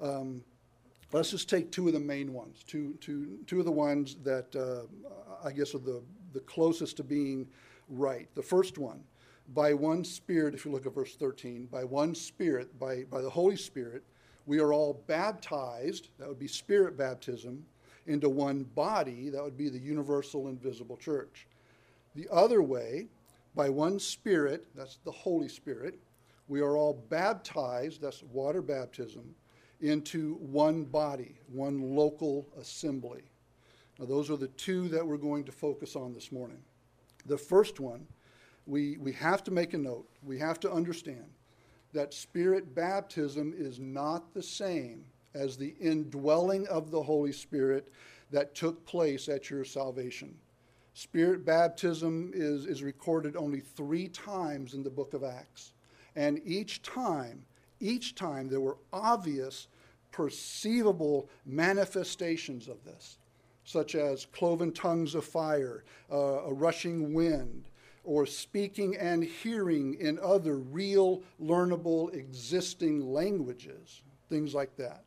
um, 0.00 0.42
let's 1.12 1.30
just 1.30 1.50
take 1.50 1.70
two 1.72 1.88
of 1.88 1.92
the 1.92 2.00
main 2.00 2.32
ones, 2.32 2.62
two, 2.66 2.94
two, 3.00 3.38
two 3.46 3.58
of 3.58 3.64
the 3.66 3.72
ones 3.72 4.16
that 4.22 4.54
uh, 4.56 4.86
I 5.44 5.52
guess 5.52 5.74
are 5.74 5.78
the 5.78 6.02
the 6.36 6.40
closest 6.40 6.98
to 6.98 7.04
being 7.04 7.48
right. 7.88 8.28
The 8.34 8.42
first 8.42 8.78
one, 8.78 9.02
by 9.54 9.74
one 9.74 10.04
Spirit, 10.04 10.54
if 10.54 10.64
you 10.64 10.72
look 10.72 10.86
at 10.86 10.94
verse 10.94 11.14
13, 11.14 11.66
by 11.66 11.84
one 11.84 12.14
Spirit, 12.14 12.78
by, 12.78 13.04
by 13.04 13.20
the 13.20 13.30
Holy 13.30 13.56
Spirit, 13.56 14.02
we 14.46 14.58
are 14.60 14.72
all 14.72 15.02
baptized, 15.06 16.08
that 16.18 16.28
would 16.28 16.38
be 16.38 16.48
Spirit 16.48 16.96
baptism, 16.96 17.64
into 18.06 18.28
one 18.28 18.64
body, 18.74 19.28
that 19.30 19.42
would 19.42 19.56
be 19.56 19.68
the 19.68 19.78
universal 19.78 20.48
invisible 20.48 20.96
church. 20.96 21.46
The 22.14 22.28
other 22.30 22.62
way, 22.62 23.06
by 23.54 23.68
one 23.68 23.98
Spirit, 23.98 24.66
that's 24.74 24.98
the 25.04 25.10
Holy 25.10 25.48
Spirit, 25.48 25.98
we 26.48 26.60
are 26.60 26.76
all 26.76 27.04
baptized, 27.08 28.00
that's 28.00 28.22
water 28.22 28.62
baptism, 28.62 29.34
into 29.80 30.34
one 30.34 30.84
body, 30.84 31.34
one 31.52 31.96
local 31.96 32.46
assembly. 32.58 33.22
Now, 33.98 34.06
those 34.06 34.30
are 34.30 34.36
the 34.36 34.48
two 34.48 34.88
that 34.88 35.06
we're 35.06 35.16
going 35.16 35.44
to 35.44 35.52
focus 35.52 35.96
on 35.96 36.14
this 36.14 36.30
morning. 36.30 36.58
The 37.26 37.38
first 37.38 37.80
one, 37.80 38.06
we, 38.66 38.96
we 38.98 39.12
have 39.12 39.44
to 39.44 39.50
make 39.50 39.74
a 39.74 39.78
note, 39.78 40.08
we 40.22 40.38
have 40.38 40.60
to 40.60 40.72
understand 40.72 41.26
that 41.92 42.12
spirit 42.12 42.74
baptism 42.74 43.54
is 43.56 43.78
not 43.78 44.34
the 44.34 44.42
same 44.42 45.04
as 45.34 45.56
the 45.56 45.74
indwelling 45.80 46.66
of 46.68 46.90
the 46.90 47.02
Holy 47.02 47.32
Spirit 47.32 47.92
that 48.30 48.54
took 48.54 48.84
place 48.86 49.28
at 49.28 49.50
your 49.50 49.64
salvation. 49.64 50.34
Spirit 50.94 51.44
baptism 51.44 52.32
is, 52.34 52.66
is 52.66 52.82
recorded 52.82 53.36
only 53.36 53.60
three 53.60 54.08
times 54.08 54.74
in 54.74 54.82
the 54.82 54.90
book 54.90 55.14
of 55.14 55.22
Acts. 55.22 55.72
And 56.16 56.40
each 56.44 56.82
time, 56.82 57.44
each 57.80 58.14
time 58.14 58.48
there 58.48 58.60
were 58.60 58.78
obvious, 58.92 59.68
perceivable 60.10 61.28
manifestations 61.44 62.68
of 62.68 62.82
this, 62.84 63.18
such 63.66 63.96
as 63.96 64.26
cloven 64.26 64.72
tongues 64.72 65.14
of 65.14 65.24
fire, 65.24 65.84
uh, 66.10 66.16
a 66.16 66.52
rushing 66.52 67.12
wind, 67.12 67.64
or 68.04 68.24
speaking 68.24 68.96
and 68.96 69.24
hearing 69.24 69.94
in 69.94 70.18
other 70.20 70.56
real, 70.56 71.20
learnable, 71.42 72.14
existing 72.14 73.12
languages, 73.12 74.02
things 74.30 74.54
like 74.54 74.74
that. 74.76 75.02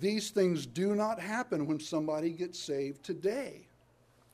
These 0.00 0.30
things 0.30 0.64
do 0.66 0.94
not 0.94 1.20
happen 1.20 1.66
when 1.66 1.78
somebody 1.78 2.30
gets 2.30 2.58
saved 2.58 3.04
today. 3.04 3.68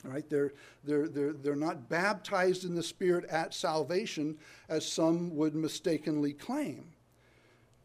Right? 0.04 0.24
They're, 0.30 0.52
they're, 0.84 1.08
they're, 1.08 1.32
they're 1.32 1.56
not 1.56 1.88
baptized 1.90 2.64
in 2.64 2.74
the 2.74 2.82
Spirit 2.82 3.24
at 3.26 3.52
salvation, 3.52 4.38
as 4.68 4.86
some 4.86 5.36
would 5.36 5.54
mistakenly 5.54 6.32
claim. 6.32 6.84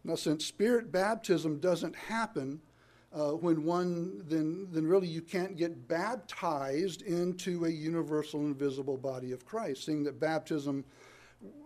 Now, 0.03 0.15
since 0.15 0.45
Spirit 0.45 0.91
baptism 0.91 1.57
doesn't 1.57 1.95
happen 1.95 2.61
uh, 3.15 3.31
when 3.31 3.63
one, 3.63 4.21
then, 4.27 4.67
then 4.71 4.85
really 4.85 5.07
you 5.07 5.21
can't 5.21 5.55
get 5.55 5.87
baptized 5.87 7.01
into 7.03 7.65
a 7.65 7.69
universal 7.69 8.41
invisible 8.41 8.97
body 8.97 9.31
of 9.31 9.45
Christ, 9.45 9.85
seeing 9.85 10.03
that 10.03 10.19
baptism 10.19 10.83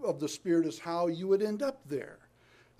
of 0.04 0.20
the 0.20 0.28
Spirit 0.28 0.68
is 0.68 0.78
how 0.78 1.08
you 1.08 1.28
would 1.28 1.42
end 1.42 1.64
up 1.64 1.82
there. 1.88 2.20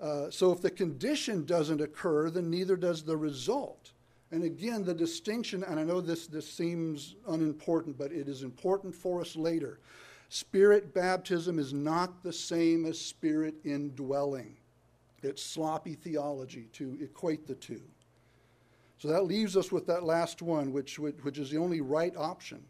Uh, 0.00 0.30
so 0.30 0.52
if 0.52 0.62
the 0.62 0.70
condition 0.70 1.44
doesn't 1.44 1.80
occur, 1.80 2.30
then 2.30 2.48
neither 2.48 2.76
does 2.76 3.02
the 3.02 3.16
result. 3.16 3.92
And 4.30 4.44
again, 4.44 4.84
the 4.84 4.94
distinction, 4.94 5.64
and 5.64 5.80
I 5.80 5.82
know 5.82 6.00
this, 6.00 6.28
this 6.28 6.50
seems 6.50 7.16
unimportant, 7.26 7.98
but 7.98 8.12
it 8.12 8.28
is 8.28 8.44
important 8.44 8.94
for 8.94 9.20
us 9.20 9.34
later. 9.34 9.80
Spirit 10.28 10.94
baptism 10.94 11.58
is 11.58 11.74
not 11.74 12.22
the 12.22 12.32
same 12.32 12.86
as 12.86 13.00
spirit 13.00 13.54
indwelling. 13.64 14.56
It's 15.24 15.42
sloppy 15.42 15.94
theology 15.94 16.68
to 16.74 16.96
equate 17.00 17.48
the 17.48 17.56
two. 17.56 17.82
So 19.00 19.08
that 19.08 19.24
leaves 19.24 19.56
us 19.56 19.72
with 19.72 19.86
that 19.86 20.04
last 20.04 20.42
one, 20.42 20.72
which, 20.72 20.98
which 20.98 21.38
is 21.38 21.50
the 21.50 21.58
only 21.58 21.80
right 21.80 22.14
option. 22.16 22.62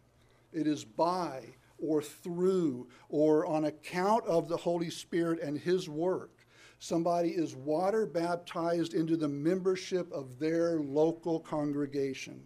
It 0.51 0.65
is 0.65 0.83
by 0.83 1.43
or 1.77 2.01
through 2.01 2.87
or 3.09 3.45
on 3.45 3.65
account 3.65 4.25
of 4.25 4.47
the 4.47 4.57
Holy 4.57 4.89
Spirit 4.89 5.39
and 5.41 5.57
His 5.57 5.87
work 5.87 6.41
somebody 6.81 7.29
is 7.29 7.55
water 7.55 8.07
baptized 8.07 8.95
into 8.95 9.15
the 9.15 9.27
membership 9.27 10.11
of 10.11 10.39
their 10.39 10.79
local 10.79 11.39
congregation. 11.39 12.41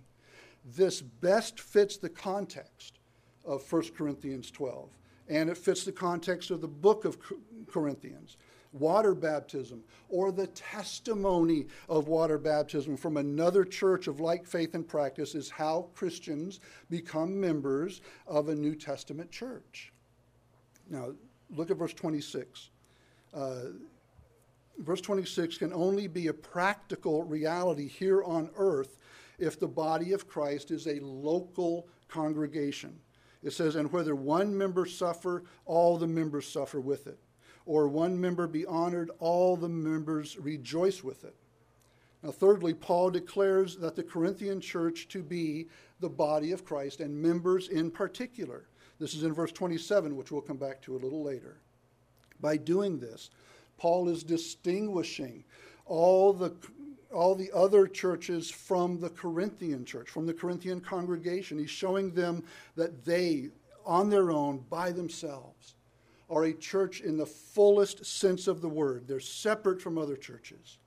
This 0.76 1.02
best 1.02 1.62
fits 1.62 1.96
the 1.96 2.10
context 2.10 3.00
of 3.46 3.72
1 3.72 3.94
Corinthians 3.98 4.52
12, 4.52 4.90
and 5.30 5.50
it 5.50 5.58
fits 5.58 5.86
the 5.86 5.92
context 5.94 6.52
of 6.52 6.60
the 6.60 6.68
book 6.68 7.06
of 7.06 7.18
Corinthians. 7.68 8.36
Water 8.80 9.16
baptism, 9.16 9.84
or 10.10 10.34
the 10.34 10.48
testimony 10.48 11.68
of 11.88 12.10
water 12.10 12.38
baptism 12.38 12.98
from 12.98 13.16
another 13.16 13.64
church 13.64 14.08
of 14.08 14.20
like 14.20 14.46
faith 14.46 14.76
and 14.76 14.86
practice, 14.86 15.34
is 15.34 15.50
how 15.50 15.88
Christians 15.94 16.60
become 16.90 17.40
members 17.40 18.02
of 18.28 18.50
a 18.50 18.56
New 18.56 18.76
Testament 18.76 19.32
church. 19.32 19.94
Now, 20.90 21.14
look 21.50 21.72
at 21.72 21.78
verse 21.78 21.94
26. 21.94 22.70
Uh, 23.34 23.56
verse 24.80 25.02
26 25.02 25.58
can 25.58 25.74
only 25.74 26.08
be 26.08 26.28
a 26.28 26.34
practical 26.34 27.24
reality 27.24 27.88
here 27.88 28.24
on 28.24 28.50
earth 28.58 28.98
if 29.40 29.60
the 29.60 29.68
body 29.68 30.12
of 30.12 30.28
Christ 30.28 30.72
is 30.72 30.88
a 30.88 31.00
local 31.00 31.88
congregation. 32.08 33.00
It 33.44 33.54
says, 33.54 33.76
and 33.76 33.92
whether 33.92 34.16
one 34.16 34.58
member 34.58 34.86
suffer, 34.86 35.44
all 35.66 35.98
the 35.98 36.08
members 36.08 36.48
suffer 36.48 36.80
with 36.80 37.08
it. 37.08 37.20
Or 37.66 37.88
one 37.88 38.20
member 38.20 38.48
be 38.48 38.66
honored, 38.66 39.10
all 39.20 39.58
the 39.58 39.70
members 39.70 40.38
rejoice 40.38 41.04
with 41.04 41.24
it. 41.24 41.36
Now, 42.22 42.32
thirdly, 42.32 42.74
Paul 42.74 43.12
declares 43.12 43.76
that 43.78 43.96
the 43.96 44.04
Corinthian 44.04 44.60
church 44.60 45.08
to 45.10 45.22
be 45.22 45.68
the 46.00 46.10
body 46.10 46.52
of 46.52 46.66
Christ 46.66 47.00
and 47.00 47.22
members 47.22 47.70
in 47.70 47.92
particular. 47.92 48.66
This 49.00 49.14
is 49.14 49.24
in 49.24 49.34
verse 49.34 49.52
27, 49.52 50.16
which 50.16 50.32
we'll 50.32 50.42
come 50.42 50.58
back 50.58 50.82
to 50.84 50.96
a 50.96 50.98
little 50.98 51.24
later. 51.24 51.58
By 52.40 52.58
doing 52.58 53.00
this, 53.00 53.30
Paul 53.78 54.10
is 54.10 54.24
distinguishing 54.24 55.44
all 55.86 56.34
the 56.34 56.56
all 57.16 57.36
the 57.36 57.52
other 57.54 57.88
churches 57.88 58.50
from 58.50 59.00
the 59.00 59.10
Corinthian 59.10 59.86
church, 59.86 60.10
from 60.10 60.26
the 60.26 60.34
Corinthian 60.34 60.82
congregation. 60.82 61.58
He's 61.58 61.70
showing 61.70 62.12
them 62.12 62.44
that 62.76 63.06
they, 63.06 63.52
on 63.86 64.10
their 64.10 64.32
own, 64.32 64.66
by 64.70 64.92
themselves, 64.92 65.75
are 66.30 66.46
a 66.46 66.54
church 66.54 67.02
in 67.02 67.18
the 67.18 67.26
fullest 67.26 68.06
sense 68.06 68.48
of 68.48 68.62
the 68.62 68.70
word. 68.70 69.08
They're 69.08 69.20
separate 69.20 69.82
from 69.82 69.98
other 69.98 70.16
churches. 70.16 70.80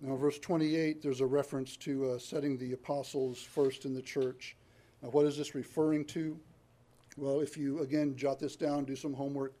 Now, 0.00 0.16
verse 0.16 0.38
28, 0.38 1.00
there's 1.00 1.20
a 1.20 1.26
reference 1.26 1.76
to 1.78 2.10
uh, 2.10 2.18
setting 2.18 2.58
the 2.58 2.72
apostles 2.72 3.40
first 3.40 3.84
in 3.84 3.94
the 3.94 4.02
church. 4.02 4.56
Now, 5.02 5.10
what 5.10 5.26
is 5.26 5.36
this 5.36 5.54
referring 5.54 6.04
to? 6.06 6.36
Well, 7.16 7.40
if 7.40 7.56
you, 7.56 7.80
again, 7.80 8.16
jot 8.16 8.40
this 8.40 8.56
down, 8.56 8.84
do 8.84 8.96
some 8.96 9.12
homework. 9.12 9.52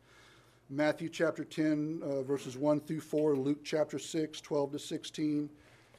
Matthew 0.70 1.10
chapter 1.10 1.44
10, 1.44 2.00
uh, 2.02 2.22
verses 2.22 2.56
1 2.56 2.80
through 2.80 3.00
4, 3.00 3.36
Luke 3.36 3.62
chapter 3.62 3.98
6, 3.98 4.40
12 4.40 4.72
to 4.72 4.78
16. 4.78 5.50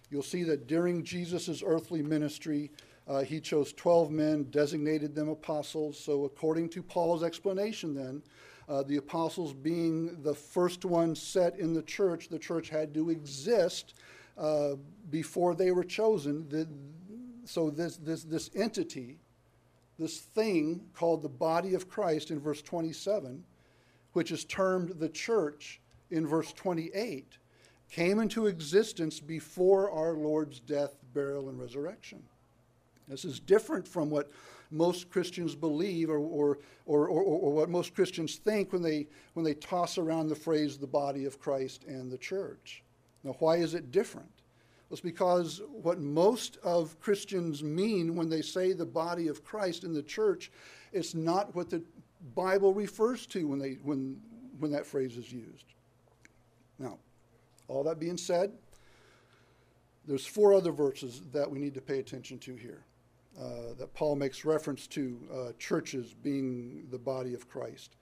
You'll 0.10 0.24
see 0.24 0.44
that 0.44 0.68
during 0.68 1.04
Jesus' 1.04 1.64
earthly 1.66 2.02
ministry, 2.02 2.72
uh, 3.08 3.22
he 3.22 3.40
chose 3.40 3.74
12 3.74 4.12
men, 4.12 4.44
designated 4.50 5.14
them 5.14 5.30
apostles. 5.30 6.00
So, 6.00 6.24
according 6.24 6.70
to 6.70 6.84
Paul's 6.84 7.24
explanation, 7.24 7.94
then, 7.94 8.24
uh, 8.70 8.84
the 8.84 8.96
apostles 8.98 9.54
being 9.54 10.22
the 10.24 10.34
first 10.34 10.86
ones 10.86 11.22
set 11.22 11.60
in 11.60 11.74
the 11.74 11.82
church, 11.82 12.30
the 12.30 12.40
church 12.40 12.70
had 12.70 12.94
to 12.94 13.10
exist 13.10 13.96
uh, 14.38 14.76
before 15.10 15.54
they 15.54 15.72
were 15.72 15.84
chosen. 15.84 16.48
The, 16.48 16.68
so, 17.46 17.70
this, 17.70 17.98
this, 17.98 18.24
this 18.24 18.50
entity, 18.56 19.20
this 20.00 20.20
thing 20.20 20.86
called 20.94 21.22
the 21.22 21.30
body 21.30 21.74
of 21.74 21.90
Christ 21.90 22.32
in 22.32 22.40
verse 22.40 22.62
27, 22.62 23.44
which 24.14 24.32
is 24.32 24.46
termed 24.46 24.94
the 25.00 25.10
church 25.10 25.82
in 26.10 26.26
verse 26.26 26.54
28, 26.54 27.38
came 27.92 28.20
into 28.20 28.48
existence 28.48 29.20
before 29.20 29.92
our 29.92 30.14
Lord's 30.14 30.62
death, 30.62 30.96
burial, 31.14 31.50
and 31.50 31.60
resurrection. 31.60 32.24
This 33.08 33.26
is 33.26 33.40
different 33.40 33.88
from 33.88 34.10
what 34.10 34.32
most 34.72 35.10
Christians 35.10 35.56
believe 35.56 36.10
or, 36.10 36.18
or, 36.18 36.60
or, 36.86 37.08
or, 37.08 37.54
what 37.54 37.70
most 37.70 37.94
Christians 37.94 38.36
think 38.36 38.74
when 38.74 38.82
they, 38.82 39.08
when 39.34 39.46
they 39.46 39.54
toss 39.54 39.98
around 39.98 40.28
the 40.28 40.36
phrase 40.36 40.78
the 40.78 40.88
body 40.88 41.26
of 41.26 41.40
Christ 41.40 41.84
and 41.84 42.12
the 42.12 42.18
church. 42.18 42.84
Now, 43.24 43.36
why 43.40 43.58
is 43.58 43.76
it 43.76 43.92
different? 43.92 44.32
Well, 44.90 44.96
it's 44.96 45.02
because 45.02 45.62
what 45.70 46.00
most 46.00 46.58
of 46.64 47.00
Christians 47.00 47.62
mean 47.62 48.16
when 48.16 48.30
they 48.30 48.42
say 48.42 48.74
the 48.74 48.86
body 48.86 49.28
of 49.28 49.44
Christ 49.44 49.84
and 49.84 49.96
the 49.96 50.04
church 50.04 50.52
is 50.92 51.14
not 51.14 51.56
what 51.56 51.70
the 51.70 51.84
Bible 52.36 52.74
refers 52.74 53.28
to 53.28 53.48
when, 53.48 53.60
they, 53.60 53.74
when, 53.84 54.20
when 54.60 54.72
that 54.72 54.86
phrase 54.86 55.18
is 55.18 55.32
used. 55.32 55.66
Now, 56.80 56.98
all 57.68 57.84
that 57.84 58.00
being 58.00 58.18
said, 58.18 58.52
there's 60.06 60.26
four 60.26 60.54
other 60.54 60.72
verses 60.72 61.22
that 61.32 61.50
we 61.50 61.60
need 61.60 61.76
to 61.76 61.82
pay 61.82 62.00
attention 62.00 62.40
to 62.40 62.56
here. 62.56 62.84
Uh, 63.40 63.74
that 63.80 63.94
Paul 63.94 64.16
makes 64.16 64.46
reference 64.46 64.86
to 64.88 65.20
uh, 65.34 65.52
churches 65.58 66.14
being 66.14 66.86
the 66.92 67.00
body 67.00 67.34
of 67.34 67.50
Christ, 67.50 67.96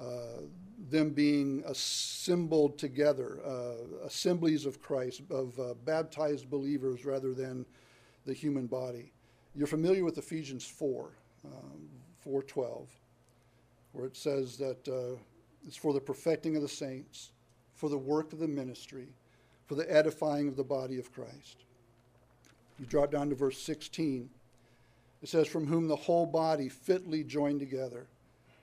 uh, 0.00 0.42
them 0.90 1.10
being 1.10 1.62
assembled 1.66 2.78
together, 2.78 3.40
uh, 3.44 4.06
assemblies 4.06 4.64
of 4.64 4.80
Christ, 4.80 5.22
of 5.30 5.58
uh, 5.60 5.74
baptized 5.84 6.48
believers 6.48 7.04
rather 7.04 7.34
than 7.34 7.66
the 8.24 8.32
human 8.32 8.66
body. 8.66 9.12
You're 9.54 9.66
familiar 9.66 10.04
with 10.04 10.16
Ephesians 10.16 10.64
4, 10.64 11.10
um, 11.44 11.88
412 12.20 12.88
where 13.92 14.06
it 14.06 14.16
says 14.16 14.56
that 14.58 14.86
uh, 14.88 15.18
it's 15.66 15.76
for 15.76 15.92
the 15.92 16.00
perfecting 16.00 16.56
of 16.56 16.62
the 16.62 16.68
saints, 16.68 17.32
for 17.74 17.88
the 17.88 17.98
work 17.98 18.32
of 18.32 18.38
the 18.38 18.48
ministry, 18.48 19.08
for 19.66 19.74
the 19.74 19.92
edifying 19.92 20.48
of 20.48 20.56
the 20.56 20.64
body 20.64 20.98
of 20.98 21.12
Christ. 21.12 21.64
You 22.78 22.86
drop 22.86 23.10
down 23.10 23.28
to 23.30 23.34
verse 23.34 23.58
16. 23.58 24.30
It 25.22 25.28
says, 25.28 25.48
From 25.48 25.66
whom 25.66 25.88
the 25.88 25.96
whole 25.96 26.26
body 26.26 26.68
fitly 26.68 27.24
joined 27.24 27.60
together 27.60 28.06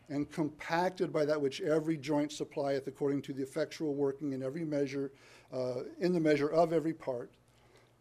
and 0.10 0.32
compacted 0.32 1.12
by 1.12 1.26
that 1.26 1.42
which 1.42 1.62
every 1.62 1.98
joint 1.98 2.32
supplieth 2.32 2.88
according 2.88 3.22
to 3.24 3.34
the 3.34 3.44
effectual 3.44 3.96
working 3.96 4.34
in 4.34 4.44
every 4.44 4.64
measure, 4.64 5.12
uh, 5.52 5.84
in 6.00 6.14
the 6.14 6.20
measure 6.20 6.50
of 6.50 6.74
every 6.74 6.94
part, 6.94 7.32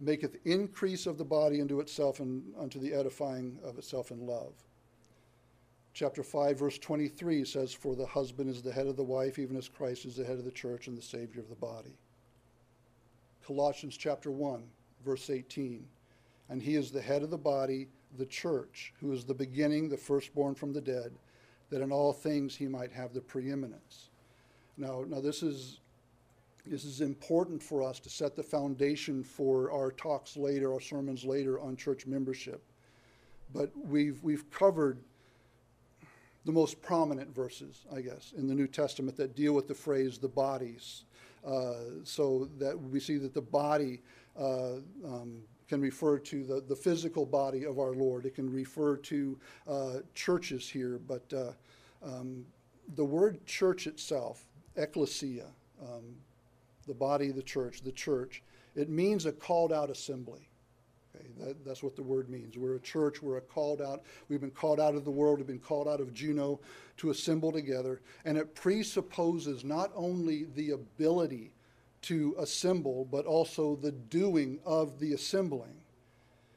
maketh 0.00 0.37
increase 0.44 1.06
of 1.06 1.18
the 1.18 1.25
body 1.25 1.61
unto 1.61 1.80
itself 1.80 2.20
and 2.20 2.42
unto 2.58 2.78
the 2.78 2.92
edifying 2.92 3.58
of 3.64 3.78
itself 3.78 4.11
in 4.11 4.26
love. 4.26 4.52
chapter 5.94 6.23
5, 6.23 6.58
verse 6.58 6.78
23 6.78 7.44
says, 7.44 7.73
For 7.73 7.94
the 7.94 8.06
husband 8.06 8.50
is 8.50 8.62
the 8.62 8.73
head 8.73 8.87
of 8.87 8.96
the 8.96 9.04
wife, 9.04 9.38
even 9.38 9.56
as 9.56 9.68
Christ 9.68 10.04
is 10.04 10.16
the 10.16 10.25
head 10.25 10.38
of 10.38 10.44
the 10.44 10.50
church 10.50 10.88
and 10.88 10.99
the 10.99 11.02
Savior 11.02 11.40
of 11.40 11.49
the 11.49 11.54
body. 11.54 11.96
Colossians 13.46 13.96
chapter 13.96 14.30
1, 14.30 14.64
verse 15.04 15.30
18, 15.30 15.87
And 16.49 16.61
he 16.61 16.75
is 16.75 16.90
the 16.90 17.00
head 17.00 17.23
of 17.23 17.30
the 17.30 17.38
body, 17.38 17.88
the 18.18 18.26
church, 18.26 18.92
who 19.00 19.12
is 19.12 19.25
the 19.25 19.35
beginning, 19.35 19.88
the 19.88 19.97
firstborn 19.97 20.54
from 20.54 20.73
the 20.73 20.80
dead, 20.80 21.12
that 21.71 21.80
in 21.80 21.92
all 21.92 22.12
things 22.12 22.54
he 22.54 22.66
might 22.66 22.92
have 22.92 23.12
the 23.12 23.21
preeminence. 23.21 24.11
Now, 24.76 25.04
now 25.06 25.21
this 25.21 25.42
is 25.42 25.80
this 26.66 26.85
is 26.85 27.02
important 27.02 27.62
for 27.62 27.83
us 27.83 28.00
to 28.00 28.09
set 28.09 28.35
the 28.35 28.42
foundation 28.42 29.23
for 29.23 29.71
our 29.71 29.90
talks 29.90 30.35
later, 30.35 30.73
our 30.73 30.80
sermons 30.80 31.23
later 31.23 31.61
on 31.61 31.76
church 31.76 32.06
membership. 32.06 32.62
But 33.52 33.71
we've 33.76 34.23
we've 34.23 34.50
covered 34.50 34.99
the 36.44 36.52
most 36.52 36.80
prominent 36.83 37.35
verses, 37.35 37.87
I 37.94 38.00
guess, 38.00 38.33
in 38.37 38.47
the 38.47 38.54
New 38.54 38.66
Testament 38.66 39.16
that 39.16 39.35
deal 39.35 39.52
with 39.52 39.68
the 39.68 39.75
phrase 39.75 40.18
the 40.18 40.28
bodies. 40.28 41.04
Uh, 41.44 41.75
so 42.04 42.49
that 42.59 42.78
we 42.78 42.99
see 42.99 43.18
that 43.18 43.35
the 43.35 43.42
body 43.42 44.00
uh, 44.38 44.76
um, 45.04 45.42
can 45.68 45.80
refer 45.80 46.18
to 46.18 46.44
the, 46.44 46.61
the 46.61 46.76
physical 46.76 47.25
body 47.25 47.64
of 47.64 47.78
our 47.78 47.92
Lord. 47.92 48.26
It 48.26 48.35
can 48.35 48.50
refer 48.52 48.97
to 48.97 49.38
uh, 49.68 49.92
churches 50.14 50.68
here, 50.68 51.00
but 51.06 51.33
uh, 51.33 51.52
um, 52.04 52.44
the 52.97 53.04
word 53.04 53.44
church 53.47 53.87
itself, 53.87 54.44
ecclesia, 54.76 55.47
um, 55.83 56.16
the 56.87 56.94
body 56.94 57.30
of 57.30 57.37
the 57.37 57.42
church, 57.42 57.80
the 57.83 57.92
church, 57.92 58.42
it 58.76 58.88
means 58.88 59.25
a 59.26 59.33
called 59.33 59.73
out 59.73 59.90
assembly. 59.90 60.49
Okay, 61.16 61.26
that, 61.38 61.64
that's 61.64 61.83
what 61.83 61.97
the 61.97 62.02
word 62.02 62.28
means. 62.28 62.59
We're 62.59 62.75
a 62.75 62.80
church, 62.80 63.23
we're 63.23 63.38
a 63.38 63.40
called 63.40 63.80
out, 63.80 64.02
we've 64.28 64.40
been 64.40 64.50
called 64.50 64.80
out 64.80 64.94
of 64.94 65.04
the 65.04 65.11
world, 65.11 65.38
we've 65.38 65.47
been 65.47 65.59
called 65.59 65.88
out 65.88 66.00
of 66.00 66.12
Juneau 66.12 66.61
to 66.99 67.11
assemble 67.11 67.52
together. 67.52 68.02
And 68.25 68.37
it 68.37 68.54
presupposes 68.54 69.64
not 69.64 69.92
only 69.94 70.47
the 70.54 70.71
ability 70.73 71.53
to 72.04 72.34
assemble, 72.38 73.06
but 73.11 73.26
also 73.26 73.76
the 73.76 73.92
doing 73.92 74.58
of 74.64 74.99
the 74.99 75.12
assembling. 75.12 75.75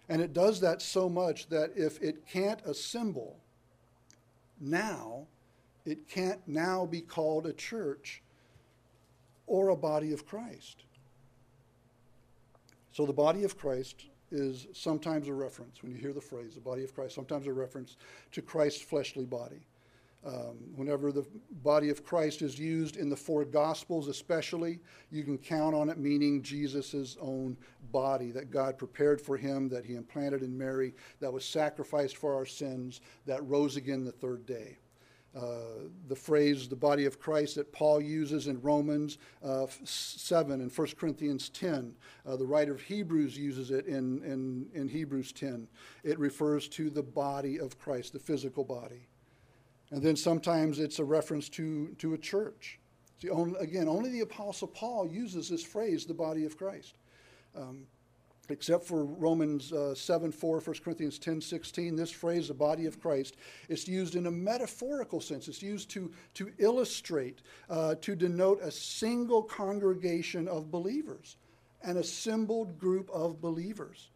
And 0.10 0.22
it 0.22 0.34
does 0.34 0.62
that 0.62 0.82
so 0.82 1.10
much 1.10 1.50
that 1.50 1.72
if 1.76 2.02
it 2.02 2.28
can't 2.28 2.62
assemble 2.66 3.38
now, 4.60 5.28
it 5.86 6.08
can't 6.10 6.46
now 6.48 6.86
be 6.86 7.02
called 7.02 7.46
a 7.46 7.54
church 7.54 8.22
or 9.46 9.70
a 9.70 9.76
body 9.76 10.14
of 10.14 10.26
Christ. 10.26 10.84
So 12.92 13.06
the 13.06 13.14
body 13.14 13.44
of 13.44 13.58
Christ 13.58 14.06
is 14.32 14.68
sometimes 14.74 15.28
a 15.28 15.34
reference, 15.34 15.82
when 15.82 15.92
you 15.92 15.98
hear 15.98 16.14
the 16.14 16.22
phrase, 16.22 16.56
the 16.56 16.62
body 16.62 16.84
of 16.84 16.94
Christ, 16.94 17.16
sometimes 17.16 17.48
a 17.48 17.54
reference 17.54 17.96
to 18.32 18.42
Christ's 18.42 18.82
fleshly 18.82 19.26
body. 19.26 19.62
Um, 20.28 20.58
whenever 20.76 21.14
the 21.14 21.26
body 21.64 21.90
of 21.90 22.04
Christ 22.04 22.42
is 22.42 22.60
used 22.60 22.98
in 22.98 23.10
the 23.10 23.16
four 23.16 23.46
Gospels, 23.46 24.10
especially, 24.10 24.80
you 25.10 25.24
can 25.24 25.38
count 25.38 25.74
on 25.74 25.90
it 25.90 25.98
meaning 25.98 26.42
Jesus' 26.42 27.16
own 27.22 27.56
body 27.94 28.32
that 28.32 28.52
God 28.52 28.78
prepared 28.78 29.22
for 29.22 29.38
him, 29.38 29.70
that 29.70 29.86
he 29.86 29.96
implanted 29.96 30.42
in 30.44 30.58
Mary, 30.58 30.94
that 31.22 31.32
was 31.32 31.46
sacrificed 31.46 32.18
for 32.18 32.36
our 32.36 32.46
sins, 32.46 33.00
that 33.26 33.48
rose 33.48 33.78
again 33.78 34.04
the 34.04 34.12
third 34.12 34.46
day. 34.46 34.78
Uh, 35.34 35.88
the 36.10 36.16
phrase 36.16 36.68
the 36.68 36.76
body 36.76 37.06
of 37.06 37.20
Christ 37.20 37.56
that 37.56 37.72
Paul 37.72 38.02
uses 38.02 38.48
in 38.48 38.60
Romans 38.62 39.20
uh, 39.42 39.68
7 39.86 40.60
and 40.60 40.76
1 40.76 40.88
Corinthians 40.98 41.48
10. 41.50 41.94
Uh, 42.26 42.36
the 42.36 42.46
writer 42.46 42.74
of 42.74 42.82
Hebrews 42.82 43.38
uses 43.38 43.72
it 43.72 43.86
in, 43.86 44.22
in, 44.24 44.68
in 44.74 44.90
Hebrews 44.90 45.32
10. 45.32 45.70
It 46.04 46.20
refers 46.20 46.68
to 46.70 46.90
the 46.90 47.04
body 47.04 47.60
of 47.60 47.80
Christ, 47.80 48.12
the 48.12 48.20
physical 48.20 48.66
body. 48.66 49.08
And 49.92 50.02
then 50.02 50.16
sometimes 50.16 50.80
it's 50.80 51.00
a 51.00 51.06
reference 51.06 51.48
to, 51.50 51.96
to 52.00 52.14
a 52.14 52.18
church. 52.18 52.80
See, 53.22 53.30
only, 53.30 53.60
again, 53.60 53.88
only 53.88 54.12
the 54.12 54.20
Apostle 54.22 54.68
Paul 54.68 55.08
uses 55.08 55.50
this 55.50 55.64
phrase, 55.64 56.06
the 56.06 56.14
body 56.14 56.46
of 56.46 56.58
Christ. 56.58 56.96
Um, 57.56 57.88
except 58.50 58.86
for 58.86 59.04
Romans 59.06 59.74
uh, 59.74 59.94
7 59.96 60.32
4, 60.32 60.60
1 60.60 60.76
Corinthians 60.84 61.20
10 61.20 61.42
16, 61.42 61.96
this 61.96 62.12
phrase, 62.12 62.48
the 62.48 62.54
body 62.54 62.86
of 62.86 63.00
Christ, 63.00 63.36
is 63.70 63.88
used 63.88 64.16
in 64.16 64.28
a 64.28 64.32
metaphorical 64.32 65.20
sense. 65.20 65.48
It's 65.48 65.62
used 65.62 65.90
to, 65.92 66.12
to 66.36 66.52
illustrate, 66.58 67.42
uh, 67.70 67.96
to 68.02 68.16
denote 68.16 68.62
a 68.62 68.72
single 68.72 69.42
congregation 69.42 70.48
of 70.48 70.72
believers, 70.72 71.38
an 71.84 71.98
assembled 71.98 72.78
group 72.78 73.10
of 73.10 73.42
believers. 73.42 74.10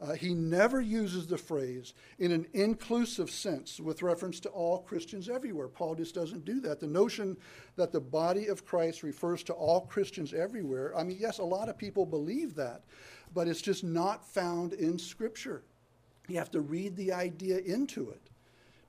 Uh, 0.00 0.12
he 0.12 0.32
never 0.32 0.80
uses 0.80 1.26
the 1.26 1.36
phrase 1.36 1.92
in 2.20 2.30
an 2.30 2.46
inclusive 2.52 3.30
sense 3.30 3.80
with 3.80 4.02
reference 4.02 4.38
to 4.38 4.48
all 4.50 4.78
Christians 4.78 5.28
everywhere. 5.28 5.66
Paul 5.66 5.96
just 5.96 6.14
doesn't 6.14 6.44
do 6.44 6.60
that. 6.60 6.78
The 6.78 6.86
notion 6.86 7.36
that 7.74 7.90
the 7.90 8.00
body 8.00 8.46
of 8.46 8.64
Christ 8.64 9.02
refers 9.02 9.42
to 9.44 9.52
all 9.54 9.82
Christians 9.82 10.32
everywhere, 10.32 10.96
I 10.96 11.02
mean, 11.02 11.16
yes, 11.18 11.38
a 11.38 11.44
lot 11.44 11.68
of 11.68 11.76
people 11.76 12.06
believe 12.06 12.54
that, 12.54 12.84
but 13.34 13.48
it's 13.48 13.60
just 13.60 13.82
not 13.82 14.24
found 14.24 14.72
in 14.72 14.98
Scripture. 14.98 15.64
You 16.28 16.36
have 16.36 16.50
to 16.52 16.60
read 16.60 16.94
the 16.94 17.12
idea 17.12 17.58
into 17.58 18.10
it. 18.10 18.30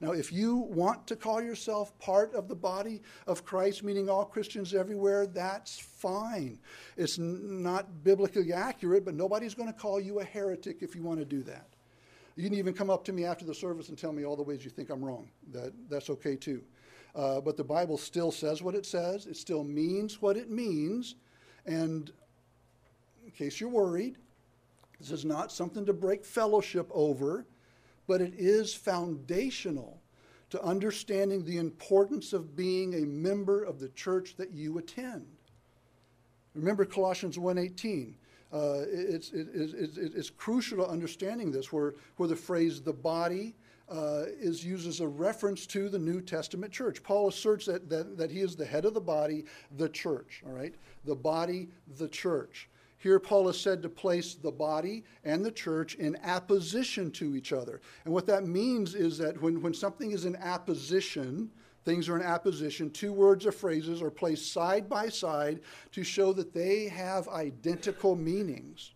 Now, 0.02 0.12
if 0.12 0.32
you 0.32 0.56
want 0.56 1.06
to 1.08 1.16
call 1.18 1.42
yourself 1.42 1.98
part 2.00 2.34
of 2.34 2.48
the 2.48 2.56
body 2.56 3.02
of 3.28 3.44
Christ, 3.44 3.84
meaning 3.84 4.10
all 4.10 4.24
Christians 4.24 4.74
everywhere, 4.74 5.28
that's 5.28 5.78
fine. 5.78 6.58
It's 6.96 7.20
n- 7.20 7.62
not 7.62 8.04
biblically 8.04 8.54
accurate, 8.54 9.04
but 9.04 9.14
nobody's 9.14 9.54
going 9.54 9.68
to 9.68 9.78
call 9.78 10.00
you 10.00 10.20
a 10.20 10.24
heretic 10.24 10.78
if 10.82 10.96
you 10.96 11.04
want 11.04 11.20
to 11.20 11.26
do 11.26 11.44
that. 11.44 11.68
You 12.38 12.44
can 12.44 12.58
even 12.58 12.74
come 12.74 12.90
up 12.90 13.04
to 13.06 13.14
me 13.14 13.26
after 13.26 13.44
the 13.44 13.54
service 13.54 13.90
and 13.90 13.98
tell 13.98 14.14
me 14.14 14.24
all 14.24 14.38
the 14.38 14.44
ways 14.44 14.64
you 14.64 14.72
think 14.72 14.90
I'm 14.90 15.04
wrong. 15.04 15.30
That, 15.52 15.74
that's 15.90 16.10
okay 16.10 16.38
too. 16.38 16.62
Uh, 17.14 17.42
but 17.42 17.58
the 17.58 17.64
Bible 17.64 17.98
still 17.98 18.32
says 18.32 18.62
what 18.62 18.76
it 18.76 18.86
says, 18.86 19.26
it 19.26 19.36
still 19.36 19.66
means 19.66 20.22
what 20.22 20.38
it 20.38 20.50
means. 20.50 21.16
And 21.66 22.10
in 23.26 23.32
case 23.32 23.60
you're 23.60 23.70
worried, 23.70 24.16
this 25.00 25.12
is 25.12 25.26
not 25.26 25.52
something 25.52 25.86
to 25.86 25.92
break 25.92 26.24
fellowship 26.24 26.90
over 26.94 27.46
but 28.10 28.22
it 28.22 28.34
is 28.40 28.74
foundational 28.74 30.02
to 30.50 30.60
understanding 30.64 31.46
the 31.46 31.58
importance 31.58 32.34
of 32.34 32.56
being 32.56 32.96
a 32.96 33.06
member 33.06 33.64
of 33.64 33.80
the 33.80 33.90
church 33.90 34.36
that 34.36 34.50
you 34.52 34.80
attend. 34.80 35.28
Remember 36.56 36.86
Colossians 36.86 37.38
1.18. 37.38 38.16
Uh, 38.52 38.84
it's, 38.92 39.30
it, 39.30 39.48
it, 39.54 39.74
it, 39.76 40.14
it's 40.16 40.32
crucial 40.32 40.84
to 40.84 40.88
understanding 40.90 41.52
this, 41.52 41.72
where, 41.72 41.94
where 42.18 42.28
the 42.28 42.36
phrase 42.36 42.82
the 42.82 42.92
body 42.92 43.54
uh, 43.92 44.24
is 44.40 44.66
used 44.66 44.88
as 44.88 45.02
a 45.02 45.08
reference 45.08 45.68
to 45.68 45.88
the 45.88 46.00
New 46.00 46.20
Testament 46.20 46.74
church. 46.74 47.04
Paul 47.04 47.28
asserts 47.28 47.68
that, 47.68 47.92
that, 47.92 48.18
that 48.18 48.32
he 48.32 48.40
is 48.40 48.56
the 48.56 48.66
head 48.66 48.86
of 48.86 48.96
the 48.96 49.02
body, 49.02 49.46
the 49.78 49.88
church, 49.88 50.42
all 50.48 50.54
right? 50.54 50.74
The 51.06 51.14
body, 51.16 51.70
the 52.00 52.08
church. 52.08 52.69
Here, 53.00 53.18
Paul 53.18 53.48
is 53.48 53.60
said 53.60 53.82
to 53.82 53.90
place 53.90 54.34
the 54.36 54.52
body 54.52 55.06
and 55.24 55.44
the 55.44 55.52
church 55.52 55.96
in 55.96 56.18
apposition 56.22 57.12
to 57.12 57.34
each 57.34 57.54
other. 57.54 57.80
And 58.04 58.14
what 58.14 58.28
that 58.28 58.46
means 58.46 58.94
is 58.94 59.18
that 59.20 59.42
when, 59.42 59.62
when 59.62 59.74
something 59.74 60.12
is 60.12 60.26
in 60.26 60.36
apposition, 60.36 61.50
things 61.86 62.10
are 62.10 62.18
in 62.18 62.22
apposition, 62.22 62.92
two 62.92 63.14
words 63.14 63.46
or 63.46 63.54
phrases 63.54 64.02
are 64.02 64.12
placed 64.12 64.52
side 64.52 64.90
by 64.90 65.08
side 65.08 65.62
to 65.94 66.04
show 66.04 66.34
that 66.34 66.54
they 66.54 66.90
have 66.90 67.30
identical 67.30 68.18
meanings. 68.18 68.92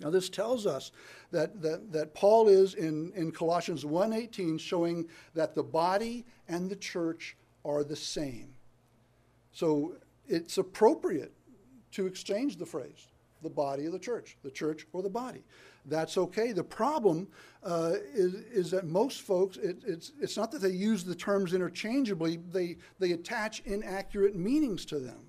Now, 0.00 0.08
this 0.08 0.30
tells 0.30 0.66
us 0.66 0.90
that, 1.30 1.60
that, 1.60 1.92
that 1.92 2.14
Paul 2.14 2.48
is 2.48 2.74
in, 2.74 3.12
in 3.14 3.30
Colossians 3.30 3.84
1.18 3.84 4.58
showing 4.58 5.06
that 5.34 5.54
the 5.54 5.62
body 5.62 6.24
and 6.48 6.70
the 6.70 6.76
church 6.76 7.36
are 7.62 7.84
the 7.84 7.94
same. 7.94 8.54
So 9.52 9.96
it's 10.26 10.56
appropriate 10.56 11.32
to 11.92 12.06
exchange 12.06 12.56
the 12.56 12.66
phrase 12.66 13.08
the 13.44 13.50
body 13.50 13.86
of 13.86 13.92
the 13.92 13.98
church, 13.98 14.36
the 14.42 14.50
church 14.50 14.86
or 14.92 15.02
the 15.02 15.08
body. 15.08 15.44
That's 15.86 16.18
okay. 16.18 16.52
The 16.52 16.64
problem 16.64 17.28
uh, 17.62 17.92
is, 18.12 18.34
is 18.34 18.70
that 18.72 18.86
most 18.86 19.22
folks, 19.22 19.58
it, 19.58 19.76
it's, 19.86 20.12
it's 20.20 20.36
not 20.36 20.50
that 20.50 20.62
they 20.62 20.70
use 20.70 21.04
the 21.04 21.14
terms 21.14 21.54
interchangeably, 21.54 22.38
they, 22.50 22.78
they 22.98 23.12
attach 23.12 23.60
inaccurate 23.66 24.34
meanings 24.34 24.84
to 24.86 24.98
them. 24.98 25.20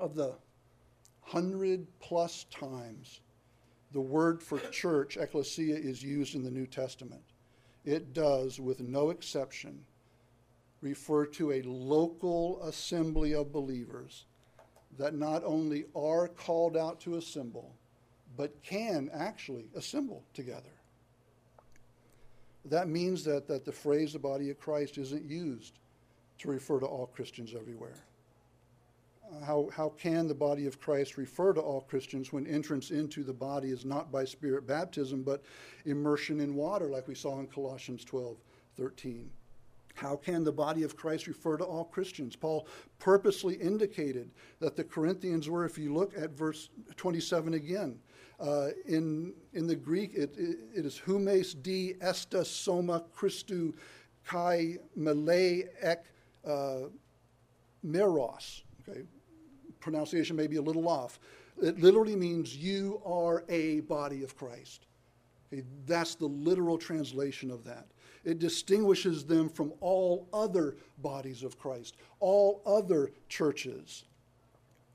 Of 0.00 0.14
the 0.14 0.34
hundred 1.22 1.86
plus 2.00 2.44
times 2.50 3.20
the 3.92 4.00
word 4.00 4.42
for 4.42 4.58
church, 4.70 5.16
ecclesia, 5.16 5.76
is 5.76 6.02
used 6.02 6.34
in 6.34 6.42
the 6.42 6.50
New 6.50 6.66
Testament, 6.66 7.22
it 7.84 8.12
does, 8.12 8.60
with 8.60 8.80
no 8.80 9.10
exception, 9.10 9.82
refer 10.80 11.24
to 11.26 11.52
a 11.52 11.62
local 11.62 12.62
assembly 12.62 13.34
of 13.34 13.50
believers 13.52 14.26
that 14.98 15.14
not 15.14 15.42
only 15.44 15.84
are 15.94 16.28
called 16.28 16.76
out 16.76 17.00
to 17.00 17.16
assemble, 17.16 17.74
but 18.36 18.62
can 18.62 19.10
actually 19.12 19.66
assemble 19.74 20.22
together. 20.34 20.70
That 22.64 22.88
means 22.88 23.24
that, 23.24 23.48
that 23.48 23.64
the 23.64 23.72
phrase 23.72 24.12
the 24.12 24.18
body 24.18 24.50
of 24.50 24.58
Christ 24.58 24.98
isn't 24.98 25.24
used 25.24 25.78
to 26.38 26.48
refer 26.48 26.80
to 26.80 26.86
all 26.86 27.06
Christians 27.06 27.54
everywhere. 27.58 27.96
How, 29.44 29.68
how 29.74 29.90
can 29.90 30.26
the 30.26 30.34
body 30.34 30.66
of 30.66 30.80
Christ 30.80 31.16
refer 31.16 31.52
to 31.52 31.60
all 31.60 31.82
Christians 31.82 32.32
when 32.32 32.46
entrance 32.46 32.90
into 32.90 33.22
the 33.22 33.32
body 33.32 33.70
is 33.70 33.84
not 33.84 34.10
by 34.10 34.24
spirit 34.24 34.66
baptism, 34.66 35.22
but 35.22 35.42
immersion 35.84 36.40
in 36.40 36.54
water, 36.54 36.86
like 36.86 37.06
we 37.06 37.14
saw 37.14 37.38
in 37.38 37.46
Colossians 37.46 38.04
12 38.04 38.36
13. 38.76 39.28
How 39.98 40.14
can 40.14 40.44
the 40.44 40.52
body 40.52 40.84
of 40.84 40.96
Christ 40.96 41.26
refer 41.26 41.56
to 41.56 41.64
all 41.64 41.84
Christians? 41.84 42.36
Paul 42.36 42.68
purposely 43.00 43.56
indicated 43.56 44.30
that 44.60 44.76
the 44.76 44.84
Corinthians 44.84 45.50
were, 45.50 45.64
if 45.64 45.76
you 45.76 45.92
look 45.92 46.16
at 46.16 46.30
verse 46.30 46.70
27 46.96 47.54
again, 47.54 47.98
uh, 48.38 48.68
in, 48.86 49.34
in 49.54 49.66
the 49.66 49.74
Greek, 49.74 50.14
it, 50.14 50.32
it, 50.38 50.58
it 50.72 50.86
is 50.86 51.00
humes 51.00 51.52
di 51.52 51.96
esta 52.00 52.44
soma 52.44 53.02
Christu 53.16 53.74
kai 54.24 54.76
mele 54.94 55.64
ek 55.82 56.04
uh, 56.46 56.88
meros. 57.84 58.62
Okay, 58.88 59.02
pronunciation 59.80 60.36
may 60.36 60.46
be 60.46 60.56
a 60.56 60.62
little 60.62 60.88
off. 60.88 61.18
It 61.60 61.80
literally 61.80 62.14
means 62.14 62.56
you 62.56 63.02
are 63.04 63.44
a 63.48 63.80
body 63.80 64.22
of 64.22 64.36
Christ. 64.36 64.86
Okay, 65.52 65.64
that's 65.86 66.14
the 66.14 66.26
literal 66.26 66.78
translation 66.78 67.50
of 67.50 67.64
that. 67.64 67.88
It 68.28 68.38
distinguishes 68.38 69.24
them 69.24 69.48
from 69.48 69.72
all 69.80 70.28
other 70.34 70.76
bodies 70.98 71.42
of 71.42 71.58
Christ, 71.58 71.96
all 72.20 72.60
other 72.66 73.10
churches. 73.30 74.04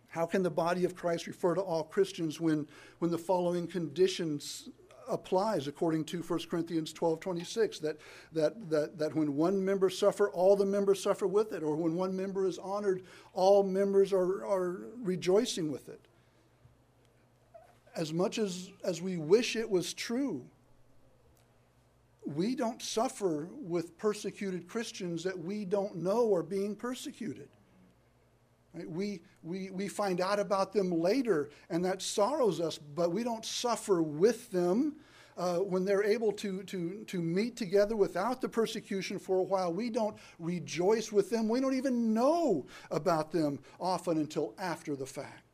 How 0.07 0.27
can 0.27 0.43
the 0.43 0.51
body 0.51 0.85
of 0.85 0.95
Christ 0.95 1.25
refer 1.25 1.55
to 1.55 1.61
all 1.61 1.83
Christians 1.83 2.39
when, 2.39 2.67
when 2.99 3.09
the 3.09 3.17
following 3.17 3.65
conditions 3.65 4.69
applies 5.09 5.67
according 5.67 6.03
to 6.05 6.21
1 6.21 6.41
Corinthians 6.47 6.93
12 6.93 7.19
26 7.19 7.79
that, 7.79 7.97
that, 8.33 8.69
that, 8.69 8.99
that 8.99 9.15
when 9.15 9.35
one 9.35 9.65
member 9.65 9.89
suffer, 9.89 10.29
all 10.29 10.55
the 10.55 10.63
members 10.63 11.01
suffer 11.01 11.25
with 11.25 11.53
it, 11.53 11.63
or 11.63 11.75
when 11.75 11.95
one 11.95 12.15
member 12.15 12.45
is 12.45 12.59
honored, 12.59 13.01
all 13.33 13.63
members 13.63 14.13
are, 14.13 14.45
are 14.45 14.81
rejoicing 15.01 15.71
with 15.71 15.89
it. 15.89 16.01
As 17.95 18.13
much 18.13 18.37
as, 18.37 18.69
as 18.83 19.01
we 19.01 19.17
wish 19.17 19.55
it 19.55 19.67
was 19.67 19.91
true, 19.91 20.45
we 22.35 22.55
don't 22.55 22.81
suffer 22.81 23.49
with 23.53 23.97
persecuted 23.97 24.67
Christians 24.67 25.23
that 25.23 25.37
we 25.37 25.65
don't 25.65 25.95
know 25.97 26.33
are 26.33 26.43
being 26.43 26.75
persecuted. 26.75 27.49
Right? 28.73 28.89
We, 28.89 29.21
we, 29.43 29.69
we 29.69 29.87
find 29.87 30.21
out 30.21 30.39
about 30.39 30.73
them 30.73 30.91
later, 30.91 31.49
and 31.69 31.83
that 31.85 32.01
sorrows 32.01 32.59
us, 32.59 32.77
but 32.77 33.11
we 33.11 33.23
don't 33.23 33.45
suffer 33.45 34.01
with 34.01 34.49
them. 34.51 34.95
Uh, 35.35 35.57
when 35.57 35.83
they're 35.83 36.03
able 36.03 36.31
to, 36.31 36.61
to, 36.61 37.03
to 37.07 37.19
meet 37.19 37.55
together 37.55 37.95
without 37.95 38.39
the 38.39 38.47
persecution 38.47 39.17
for 39.17 39.39
a 39.39 39.43
while, 39.43 39.73
we 39.73 39.89
don't 39.89 40.15
rejoice 40.37 41.11
with 41.11 41.31
them. 41.31 41.49
We 41.49 41.59
don't 41.59 41.73
even 41.73 42.13
know 42.13 42.67
about 42.91 43.31
them 43.31 43.57
often 43.79 44.19
until 44.19 44.53
after 44.59 44.95
the 44.95 45.07
fact. 45.07 45.53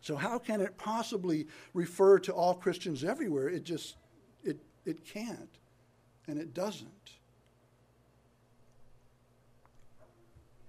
So, 0.00 0.14
how 0.16 0.38
can 0.38 0.60
it 0.60 0.76
possibly 0.78 1.46
refer 1.74 2.18
to 2.20 2.32
all 2.32 2.54
Christians 2.54 3.02
everywhere? 3.02 3.48
It 3.48 3.64
just 3.64 3.96
it, 4.44 4.56
it 4.86 5.04
can't, 5.04 5.58
and 6.26 6.38
it 6.38 6.54
doesn't. 6.54 7.10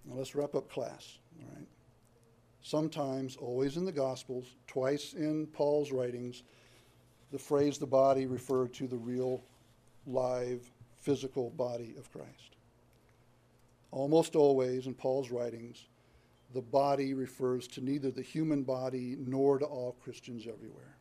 Now, 0.06 0.16
let's 0.16 0.36
wrap 0.36 0.56
up 0.56 0.70
class. 0.70 1.18
All 1.40 1.56
right. 1.56 1.68
Sometimes, 2.62 3.38
always 3.38 3.78
in 3.78 3.86
the 3.86 3.92
Gospels, 3.92 4.46
twice 4.68 5.14
in 5.14 5.48
Paul's 5.48 5.92
writings, 5.92 6.44
the 7.32 7.40
phrase 7.40 7.78
the 7.78 7.86
body 7.86 8.26
referred 8.26 8.74
to 8.74 8.88
the 8.88 8.98
real, 8.98 9.44
live, 10.06 10.70
physical 11.00 11.50
body 11.52 11.96
of 11.98 12.12
Christ. 12.12 12.58
Almost 13.92 14.36
always 14.36 14.88
in 14.88 14.94
Paul's 14.94 15.32
writings, 15.32 15.86
the 16.54 16.62
body 16.62 17.14
refers 17.14 17.68
to 17.68 17.82
neither 17.82 18.12
the 18.12 18.22
human 18.22 18.64
body 18.64 19.16
nor 19.20 19.60
to 19.60 19.66
all 19.66 19.96
Christians 20.04 20.48
everywhere, 20.48 20.97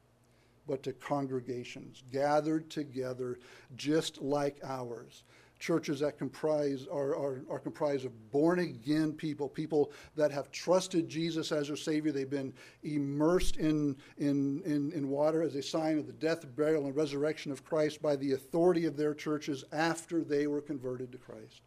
but 0.66 0.82
to 0.82 0.92
congregations 0.92 2.02
gathered 2.12 2.68
together 2.70 3.38
just 3.76 4.20
like 4.20 4.58
ours 4.64 5.24
churches 5.58 6.00
that 6.00 6.18
comprise 6.18 6.86
are, 6.92 7.16
are, 7.16 7.42
are, 7.50 7.58
comprised 7.58 8.04
of 8.04 8.30
born 8.30 8.58
again 8.58 9.12
people, 9.12 9.48
people 9.48 9.90
that 10.14 10.30
have 10.30 10.50
trusted 10.50 11.08
Jesus 11.08 11.50
as 11.50 11.68
their 11.68 11.76
Savior. 11.76 12.12
They've 12.12 12.28
been 12.28 12.52
immersed 12.82 13.56
in, 13.56 13.96
in, 14.18 14.62
in, 14.64 14.92
in, 14.92 15.08
water 15.08 15.42
as 15.42 15.54
a 15.54 15.62
sign 15.62 15.98
of 15.98 16.06
the 16.06 16.12
death, 16.12 16.44
burial, 16.56 16.86
and 16.86 16.94
resurrection 16.94 17.52
of 17.52 17.64
Christ 17.64 18.02
by 18.02 18.16
the 18.16 18.32
authority 18.32 18.84
of 18.84 18.96
their 18.96 19.14
churches 19.14 19.64
after 19.72 20.22
they 20.22 20.46
were 20.46 20.60
converted 20.60 21.10
to 21.12 21.18
Christ. 21.18 21.62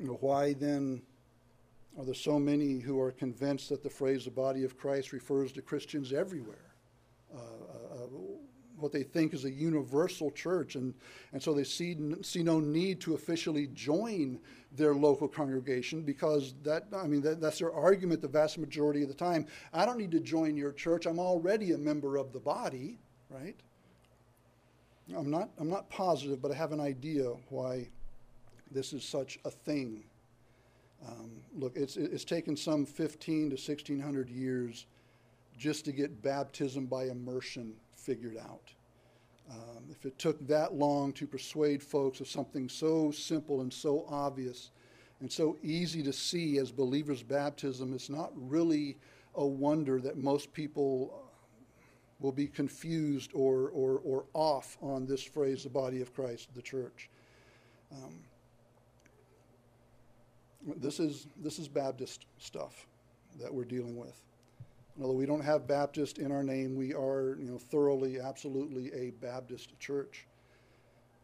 You 0.00 0.08
know, 0.08 0.18
why 0.20 0.54
then 0.54 1.02
are 1.98 2.04
there 2.04 2.14
so 2.14 2.38
many 2.38 2.78
who 2.78 3.00
are 3.00 3.12
convinced 3.12 3.68
that 3.68 3.82
the 3.82 3.90
phrase 3.90 4.24
the 4.24 4.30
body 4.30 4.64
of 4.64 4.76
Christ 4.76 5.12
refers 5.12 5.52
to 5.52 5.62
Christians 5.62 6.12
everywhere? 6.12 6.73
Uh, 7.34 7.38
uh, 7.38 8.06
what 8.76 8.92
they 8.92 9.02
think 9.02 9.32
is 9.32 9.44
a 9.44 9.50
universal 9.50 10.30
church, 10.30 10.74
and, 10.74 10.94
and 11.32 11.42
so 11.42 11.54
they 11.54 11.64
see, 11.64 11.96
see 12.22 12.42
no 12.42 12.60
need 12.60 13.00
to 13.00 13.14
officially 13.14 13.68
join 13.68 14.38
their 14.72 14.94
local 14.94 15.28
congregation 15.28 16.02
because 16.02 16.54
that, 16.64 16.84
I 16.94 17.06
mean, 17.06 17.22
that, 17.22 17.40
that's 17.40 17.60
their 17.60 17.72
argument 17.72 18.20
the 18.20 18.28
vast 18.28 18.58
majority 18.58 19.02
of 19.02 19.08
the 19.08 19.14
time. 19.14 19.46
I 19.72 19.86
don't 19.86 19.98
need 19.98 20.10
to 20.10 20.20
join 20.20 20.56
your 20.56 20.72
church, 20.72 21.06
I'm 21.06 21.18
already 21.18 21.72
a 21.72 21.78
member 21.78 22.16
of 22.16 22.32
the 22.32 22.40
body, 22.40 22.98
right? 23.30 23.56
I'm 25.16 25.30
not, 25.30 25.50
I'm 25.58 25.68
not 25.68 25.88
positive, 25.90 26.40
but 26.40 26.50
I 26.50 26.54
have 26.54 26.72
an 26.72 26.80
idea 26.80 27.24
why 27.50 27.88
this 28.70 28.92
is 28.92 29.04
such 29.04 29.38
a 29.44 29.50
thing. 29.50 30.04
Um, 31.06 31.30
look, 31.54 31.76
it's, 31.76 31.96
it's 31.96 32.24
taken 32.24 32.56
some 32.56 32.86
15 32.86 33.50
to 33.50 33.54
1600 33.54 34.30
years 34.30 34.86
just 35.56 35.84
to 35.84 35.92
get 35.92 36.22
baptism 36.22 36.86
by 36.86 37.04
immersion 37.04 37.74
figured 37.96 38.36
out. 38.36 38.72
Um, 39.50 39.84
if 39.90 40.06
it 40.06 40.18
took 40.18 40.46
that 40.46 40.74
long 40.74 41.12
to 41.14 41.26
persuade 41.26 41.82
folks 41.82 42.20
of 42.20 42.28
something 42.28 42.68
so 42.68 43.10
simple 43.10 43.60
and 43.60 43.72
so 43.72 44.06
obvious 44.08 44.70
and 45.20 45.30
so 45.30 45.56
easy 45.62 46.02
to 46.02 46.12
see 46.12 46.58
as 46.58 46.72
believers' 46.72 47.22
baptism, 47.22 47.94
it's 47.94 48.10
not 48.10 48.32
really 48.34 48.96
a 49.34 49.44
wonder 49.44 50.00
that 50.00 50.16
most 50.16 50.52
people 50.52 51.24
will 52.20 52.32
be 52.32 52.46
confused 52.46 53.30
or, 53.34 53.70
or, 53.70 54.00
or 54.04 54.24
off 54.32 54.78
on 54.80 55.06
this 55.06 55.22
phrase, 55.22 55.64
the 55.64 55.68
body 55.68 56.00
of 56.00 56.14
Christ, 56.14 56.48
the 56.54 56.62
church. 56.62 57.10
Um, 57.92 58.20
this 60.76 61.00
is, 61.00 61.26
this 61.36 61.58
is 61.58 61.68
Baptist 61.68 62.24
stuff 62.38 62.86
that 63.40 63.52
we're 63.52 63.64
dealing 63.64 63.96
with. 63.96 64.22
Although 65.00 65.14
we 65.14 65.26
don't 65.26 65.42
have 65.42 65.66
Baptist 65.66 66.18
in 66.18 66.30
our 66.30 66.44
name, 66.44 66.76
we 66.76 66.94
are, 66.94 67.36
you 67.40 67.50
know, 67.50 67.58
thoroughly, 67.58 68.20
absolutely 68.20 68.92
a 68.92 69.10
Baptist 69.10 69.78
church. 69.80 70.26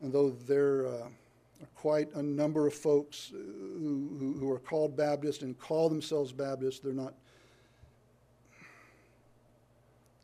And 0.00 0.12
though 0.12 0.30
there 0.30 0.86
uh, 0.86 1.08
are 1.60 1.68
quite 1.76 2.12
a 2.14 2.22
number 2.22 2.66
of 2.66 2.74
folks 2.74 3.28
who, 3.30 4.16
who, 4.18 4.36
who, 4.40 4.50
are 4.50 4.58
called 4.58 4.96
Baptist 4.96 5.42
and 5.42 5.56
call 5.58 5.88
themselves 5.88 6.32
Baptist, 6.32 6.82
they're 6.82 6.92
not. 6.92 7.14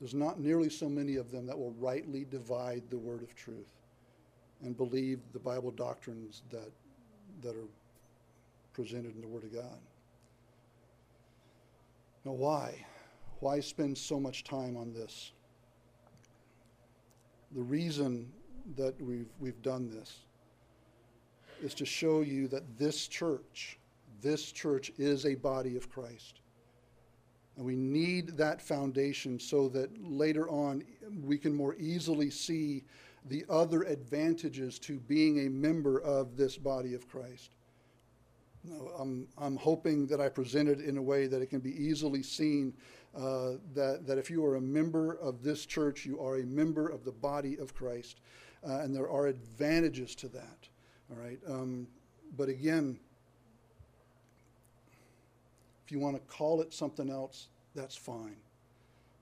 There's 0.01 0.15
not 0.15 0.39
nearly 0.39 0.69
so 0.69 0.91
many 0.91 1.17
of 1.17 1.31
them 1.31 1.47
that 1.47 1.59
will 1.59 1.73
rightly 1.79 2.27
divide 2.31 2.83
the 2.91 2.99
word 2.99 3.23
of 3.23 3.35
truth 3.35 3.73
and 4.63 4.77
believe 4.77 5.21
the 5.33 5.39
Bible 5.39 5.71
doctrines 5.71 6.43
that, 6.51 6.71
that 7.43 7.57
are 7.57 7.69
presented 8.73 9.15
in 9.15 9.23
the 9.23 9.27
Word 9.29 9.45
of 9.45 9.55
God. 9.55 9.79
Now, 12.27 12.33
why? 12.33 12.85
Why 13.41 13.61
spend 13.61 13.97
so 13.99 14.19
much 14.19 14.45
time 14.45 14.77
on 14.77 14.93
this? 14.93 15.33
The 17.55 17.63
reason 17.63 18.33
that 18.77 19.01
we've, 19.01 19.31
we've 19.39 19.61
done 19.63 19.91
this 19.91 20.21
is 21.63 21.75
to 21.75 21.87
show 21.87 22.23
you 22.23 22.49
that 22.49 22.79
this 22.79 23.07
church, 23.07 23.79
this 24.21 24.53
church 24.53 24.91
is 24.99 25.27
a 25.27 25.35
body 25.35 25.77
of 25.77 25.91
Christ. 25.91 26.41
And 27.57 27.65
we 27.65 27.77
need 27.77 28.37
that 28.37 28.61
foundation 28.61 29.39
so 29.39 29.69
that 29.71 29.91
later 30.03 30.49
on 30.51 30.85
we 31.23 31.39
can 31.39 31.55
more 31.55 31.75
easily 31.77 32.31
see 32.31 32.85
the 33.29 33.45
other 33.49 33.83
advantages 33.83 34.79
to 34.81 34.99
being 35.01 35.47
a 35.47 35.51
member 35.51 36.01
of 36.01 36.37
this 36.37 36.57
body 36.57 36.95
of 36.95 37.09
Christ. 37.09 37.53
I'm, 38.99 39.29
I'm 39.39 39.57
hoping 39.57 40.07
that 40.09 40.21
I 40.21 40.29
present 40.29 40.69
it 40.69 40.81
in 40.81 40.97
a 40.97 41.03
way 41.03 41.27
that 41.27 41.41
it 41.41 41.47
can 41.47 41.61
be 41.61 41.75
easily 41.83 42.23
seen 42.23 42.75
uh, 43.17 43.53
that, 43.75 44.07
that 44.07 44.19
if 44.19 44.31
you 44.31 44.45
are 44.45 44.57
a 44.57 44.61
member 44.61 45.15
of 45.15 45.43
this 45.43 45.65
church, 45.65 46.05
you 46.05 46.21
are 46.21 46.37
a 46.37 46.45
member 46.45 46.89
of 46.89 47.05
the 47.05 47.13
body 47.13 47.57
of 47.59 47.75
Christ. 47.75 48.21
Uh, 48.67 48.81
and 48.81 48.95
there 48.95 49.09
are 49.09 49.27
advantages 49.27 50.15
to 50.17 50.29
that. 50.29 50.69
All 51.11 51.23
right. 51.23 51.39
Um, 51.49 51.87
but 52.37 52.49
again, 52.49 52.99
if 55.85 55.93
you 55.93 55.99
want 55.99 56.17
to 56.17 56.23
call 56.35 56.61
it 56.61 56.75
something 56.75 57.09
else, 57.09 57.49
that's 57.75 57.97
fine. 57.97 58.37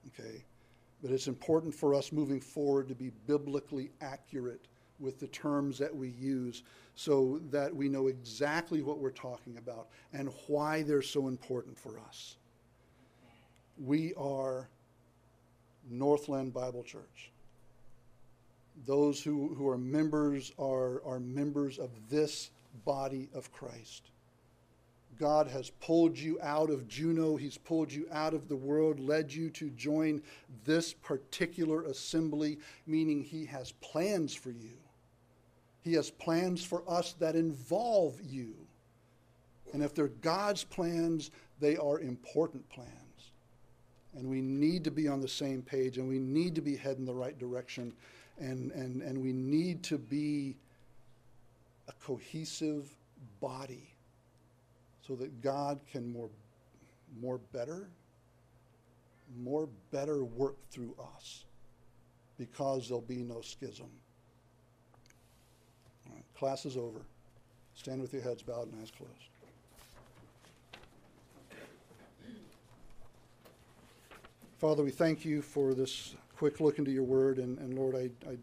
Okay. 0.07 0.43
But 1.01 1.11
it's 1.11 1.27
important 1.27 1.73
for 1.73 1.93
us 1.93 2.11
moving 2.11 2.41
forward 2.41 2.87
to 2.87 2.95
be 2.95 3.11
biblically 3.27 3.91
accurate 4.01 4.65
with 4.99 5.19
the 5.19 5.27
terms 5.27 5.77
that 5.77 5.95
we 5.95 6.09
use 6.09 6.63
so 6.95 7.39
that 7.51 7.75
we 7.75 7.89
know 7.89 8.07
exactly 8.07 8.81
what 8.81 8.97
we're 8.97 9.09
talking 9.11 9.57
about 9.57 9.87
and 10.13 10.31
why 10.47 10.81
they're 10.81 11.01
so 11.01 11.27
important 11.27 11.77
for 11.77 11.99
us. 11.99 12.37
We 13.77 14.13
are 14.15 14.69
Northland 15.89 16.53
Bible 16.53 16.83
Church. 16.83 17.31
Those 18.85 19.21
who, 19.21 19.53
who 19.55 19.67
are 19.67 19.77
members 19.77 20.51
are, 20.57 21.01
are 21.05 21.19
members 21.19 21.77
of 21.77 21.89
this 22.09 22.51
body 22.85 23.29
of 23.33 23.51
Christ. 23.51 24.09
God 25.17 25.47
has 25.47 25.69
pulled 25.69 26.17
you 26.17 26.39
out 26.41 26.69
of 26.69 26.87
Juneau. 26.87 27.37
He's 27.37 27.57
pulled 27.57 27.91
you 27.91 28.05
out 28.11 28.33
of 28.33 28.49
the 28.49 28.55
world, 28.55 28.99
led 28.99 29.31
you 29.31 29.49
to 29.51 29.69
join 29.71 30.21
this 30.65 30.93
particular 30.93 31.83
assembly, 31.83 32.59
meaning 32.85 33.23
He 33.23 33.45
has 33.45 33.71
plans 33.73 34.35
for 34.35 34.51
you. 34.51 34.77
He 35.81 35.93
has 35.93 36.09
plans 36.09 36.63
for 36.63 36.83
us 36.87 37.13
that 37.19 37.35
involve 37.35 38.19
you. 38.21 38.55
And 39.73 39.83
if 39.83 39.93
they're 39.93 40.07
God's 40.07 40.63
plans, 40.63 41.31
they 41.59 41.77
are 41.77 41.99
important 41.99 42.67
plans. 42.69 43.04
And 44.15 44.29
we 44.29 44.41
need 44.41 44.83
to 44.85 44.91
be 44.91 45.07
on 45.07 45.19
the 45.19 45.27
same 45.27 45.61
page 45.61 45.97
and 45.97 46.07
we 46.07 46.19
need 46.19 46.55
to 46.55 46.61
be 46.61 46.75
heading 46.75 47.05
the 47.05 47.13
right 47.13 47.37
direction. 47.37 47.93
And, 48.39 48.71
and, 48.71 49.01
and 49.01 49.21
we 49.21 49.33
need 49.33 49.83
to 49.83 49.97
be 49.97 50.55
a 51.87 51.93
cohesive 52.03 52.89
body 53.39 53.93
so 55.05 55.15
that 55.15 55.41
God 55.41 55.79
can 55.91 56.11
more, 56.11 56.29
more 57.19 57.39
better, 57.53 57.87
more 59.37 59.67
better 59.91 60.23
work 60.23 60.55
through 60.71 60.95
us 61.15 61.45
because 62.37 62.87
there'll 62.87 63.01
be 63.01 63.23
no 63.23 63.41
schism. 63.41 63.89
class 66.37 66.65
is 66.65 66.77
over. 66.77 67.01
Stand 67.75 68.01
with 68.01 68.13
your 68.13 68.21
heads 68.21 68.41
bowed 68.41 68.71
and 68.71 68.81
eyes 68.81 68.91
closed. 68.91 69.34
Father, 74.65 74.83
we 74.83 74.89
thank 74.89 75.23
you 75.23 75.43
for 75.43 75.75
this 75.75 76.15
quick 76.37 76.59
look 76.59 76.79
into 76.79 76.89
your 76.89 77.03
word, 77.03 77.37
and, 77.37 77.59
and 77.59 77.75
Lord, 77.77 77.93
I, 77.93 78.09
I 78.27 78.35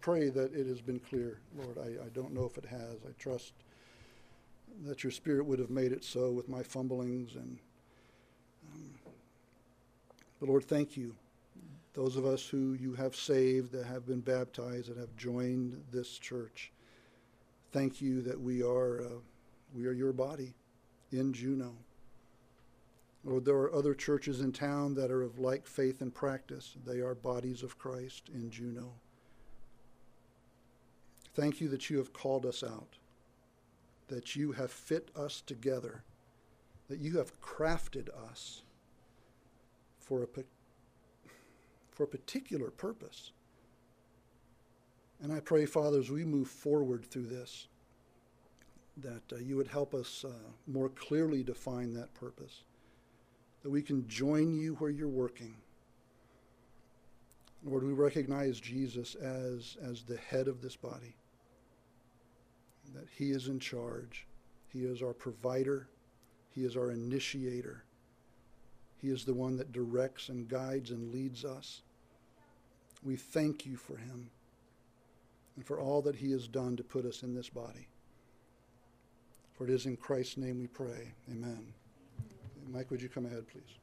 pray 0.00 0.30
that 0.30 0.52
it 0.52 0.66
has 0.66 0.80
been 0.80 0.98
clear. 0.98 1.38
Lord, 1.56 1.78
I, 1.78 2.04
I 2.04 2.08
don't 2.12 2.34
know 2.34 2.44
if 2.44 2.58
it 2.58 2.64
has. 2.64 2.96
I 3.08 3.12
trust 3.16 3.52
that 4.84 5.04
your 5.04 5.12
Spirit 5.12 5.46
would 5.46 5.60
have 5.60 5.70
made 5.70 5.92
it 5.92 6.02
so 6.02 6.32
with 6.32 6.48
my 6.48 6.64
fumblings. 6.64 7.36
And 7.36 7.56
um, 8.74 8.90
the 10.40 10.46
Lord, 10.46 10.64
thank 10.64 10.96
you. 10.96 11.14
Those 11.94 12.16
of 12.16 12.26
us 12.26 12.44
who 12.44 12.72
you 12.72 12.92
have 12.94 13.14
saved, 13.14 13.70
that 13.70 13.86
have 13.86 14.08
been 14.08 14.20
baptized, 14.20 14.90
that 14.90 14.96
have 14.96 15.14
joined 15.16 15.80
this 15.92 16.18
church, 16.18 16.72
thank 17.70 18.02
you 18.02 18.22
that 18.22 18.40
we 18.40 18.60
are 18.60 19.02
uh, 19.02 19.20
we 19.72 19.86
are 19.86 19.92
your 19.92 20.12
body 20.12 20.52
in 21.12 21.32
Juneau. 21.32 21.76
Lord, 23.24 23.44
there 23.44 23.56
are 23.56 23.74
other 23.74 23.94
churches 23.94 24.40
in 24.40 24.52
town 24.52 24.94
that 24.94 25.10
are 25.10 25.22
of 25.22 25.38
like 25.38 25.66
faith 25.66 26.00
and 26.00 26.14
practice. 26.14 26.76
They 26.86 27.00
are 27.00 27.14
bodies 27.14 27.62
of 27.62 27.78
Christ 27.78 28.30
in 28.32 28.50
Juneau. 28.50 28.92
Thank 31.34 31.60
you 31.60 31.68
that 31.68 31.90
you 31.90 31.98
have 31.98 32.12
called 32.12 32.46
us 32.46 32.62
out 32.62 32.96
that 34.10 34.34
you 34.34 34.52
have 34.52 34.70
fit 34.70 35.08
us 35.16 35.40
together, 35.40 36.02
that 36.88 36.98
you 36.98 37.16
have 37.16 37.40
crafted 37.40 38.08
us 38.30 38.62
for 40.00 40.24
a, 40.24 40.26
for 41.92 42.02
a 42.04 42.08
particular 42.08 42.70
purpose. 42.70 43.30
And 45.22 45.32
I 45.32 45.38
pray, 45.38 45.64
Father, 45.64 46.00
as 46.00 46.10
we 46.10 46.24
move 46.24 46.48
forward 46.48 47.04
through 47.04 47.26
this, 47.26 47.68
that 48.96 49.32
uh, 49.32 49.36
you 49.36 49.56
would 49.56 49.68
help 49.68 49.94
us 49.94 50.24
uh, 50.26 50.32
more 50.66 50.88
clearly 50.88 51.44
define 51.44 51.94
that 51.94 52.12
purpose, 52.14 52.64
that 53.62 53.70
we 53.70 53.82
can 53.82 54.06
join 54.08 54.54
you 54.54 54.74
where 54.74 54.90
you're 54.90 55.08
working. 55.08 55.54
Lord, 57.64 57.84
we 57.84 57.92
recognize 57.92 58.58
Jesus 58.58 59.14
as, 59.14 59.76
as 59.82 60.02
the 60.02 60.16
head 60.16 60.48
of 60.48 60.62
this 60.62 60.76
body 60.76 61.14
that 62.94 63.06
He 63.16 63.30
is 63.30 63.48
in 63.48 63.60
charge. 63.60 64.26
He 64.72 64.80
is 64.80 65.02
our 65.02 65.12
provider. 65.12 65.88
He 66.50 66.64
is 66.64 66.76
our 66.76 66.90
initiator. 66.90 67.84
He 69.00 69.08
is 69.08 69.24
the 69.24 69.34
one 69.34 69.56
that 69.56 69.72
directs 69.72 70.28
and 70.28 70.48
guides 70.48 70.90
and 70.90 71.12
leads 71.12 71.44
us. 71.44 71.82
We 73.02 73.16
thank 73.16 73.64
you 73.64 73.76
for 73.76 73.96
Him 73.96 74.30
and 75.56 75.64
for 75.64 75.78
all 75.78 76.02
that 76.02 76.16
He 76.16 76.32
has 76.32 76.48
done 76.48 76.76
to 76.76 76.82
put 76.82 77.04
us 77.04 77.22
in 77.22 77.34
this 77.34 77.48
body. 77.48 77.88
For 79.54 79.64
it 79.64 79.70
is 79.70 79.86
in 79.86 79.96
Christ's 79.96 80.38
name 80.38 80.58
we 80.58 80.66
pray. 80.66 81.12
Amen. 81.30 81.74
Mike, 82.70 82.90
would 82.90 83.02
you 83.02 83.08
come 83.08 83.26
ahead, 83.26 83.48
please? 83.48 83.79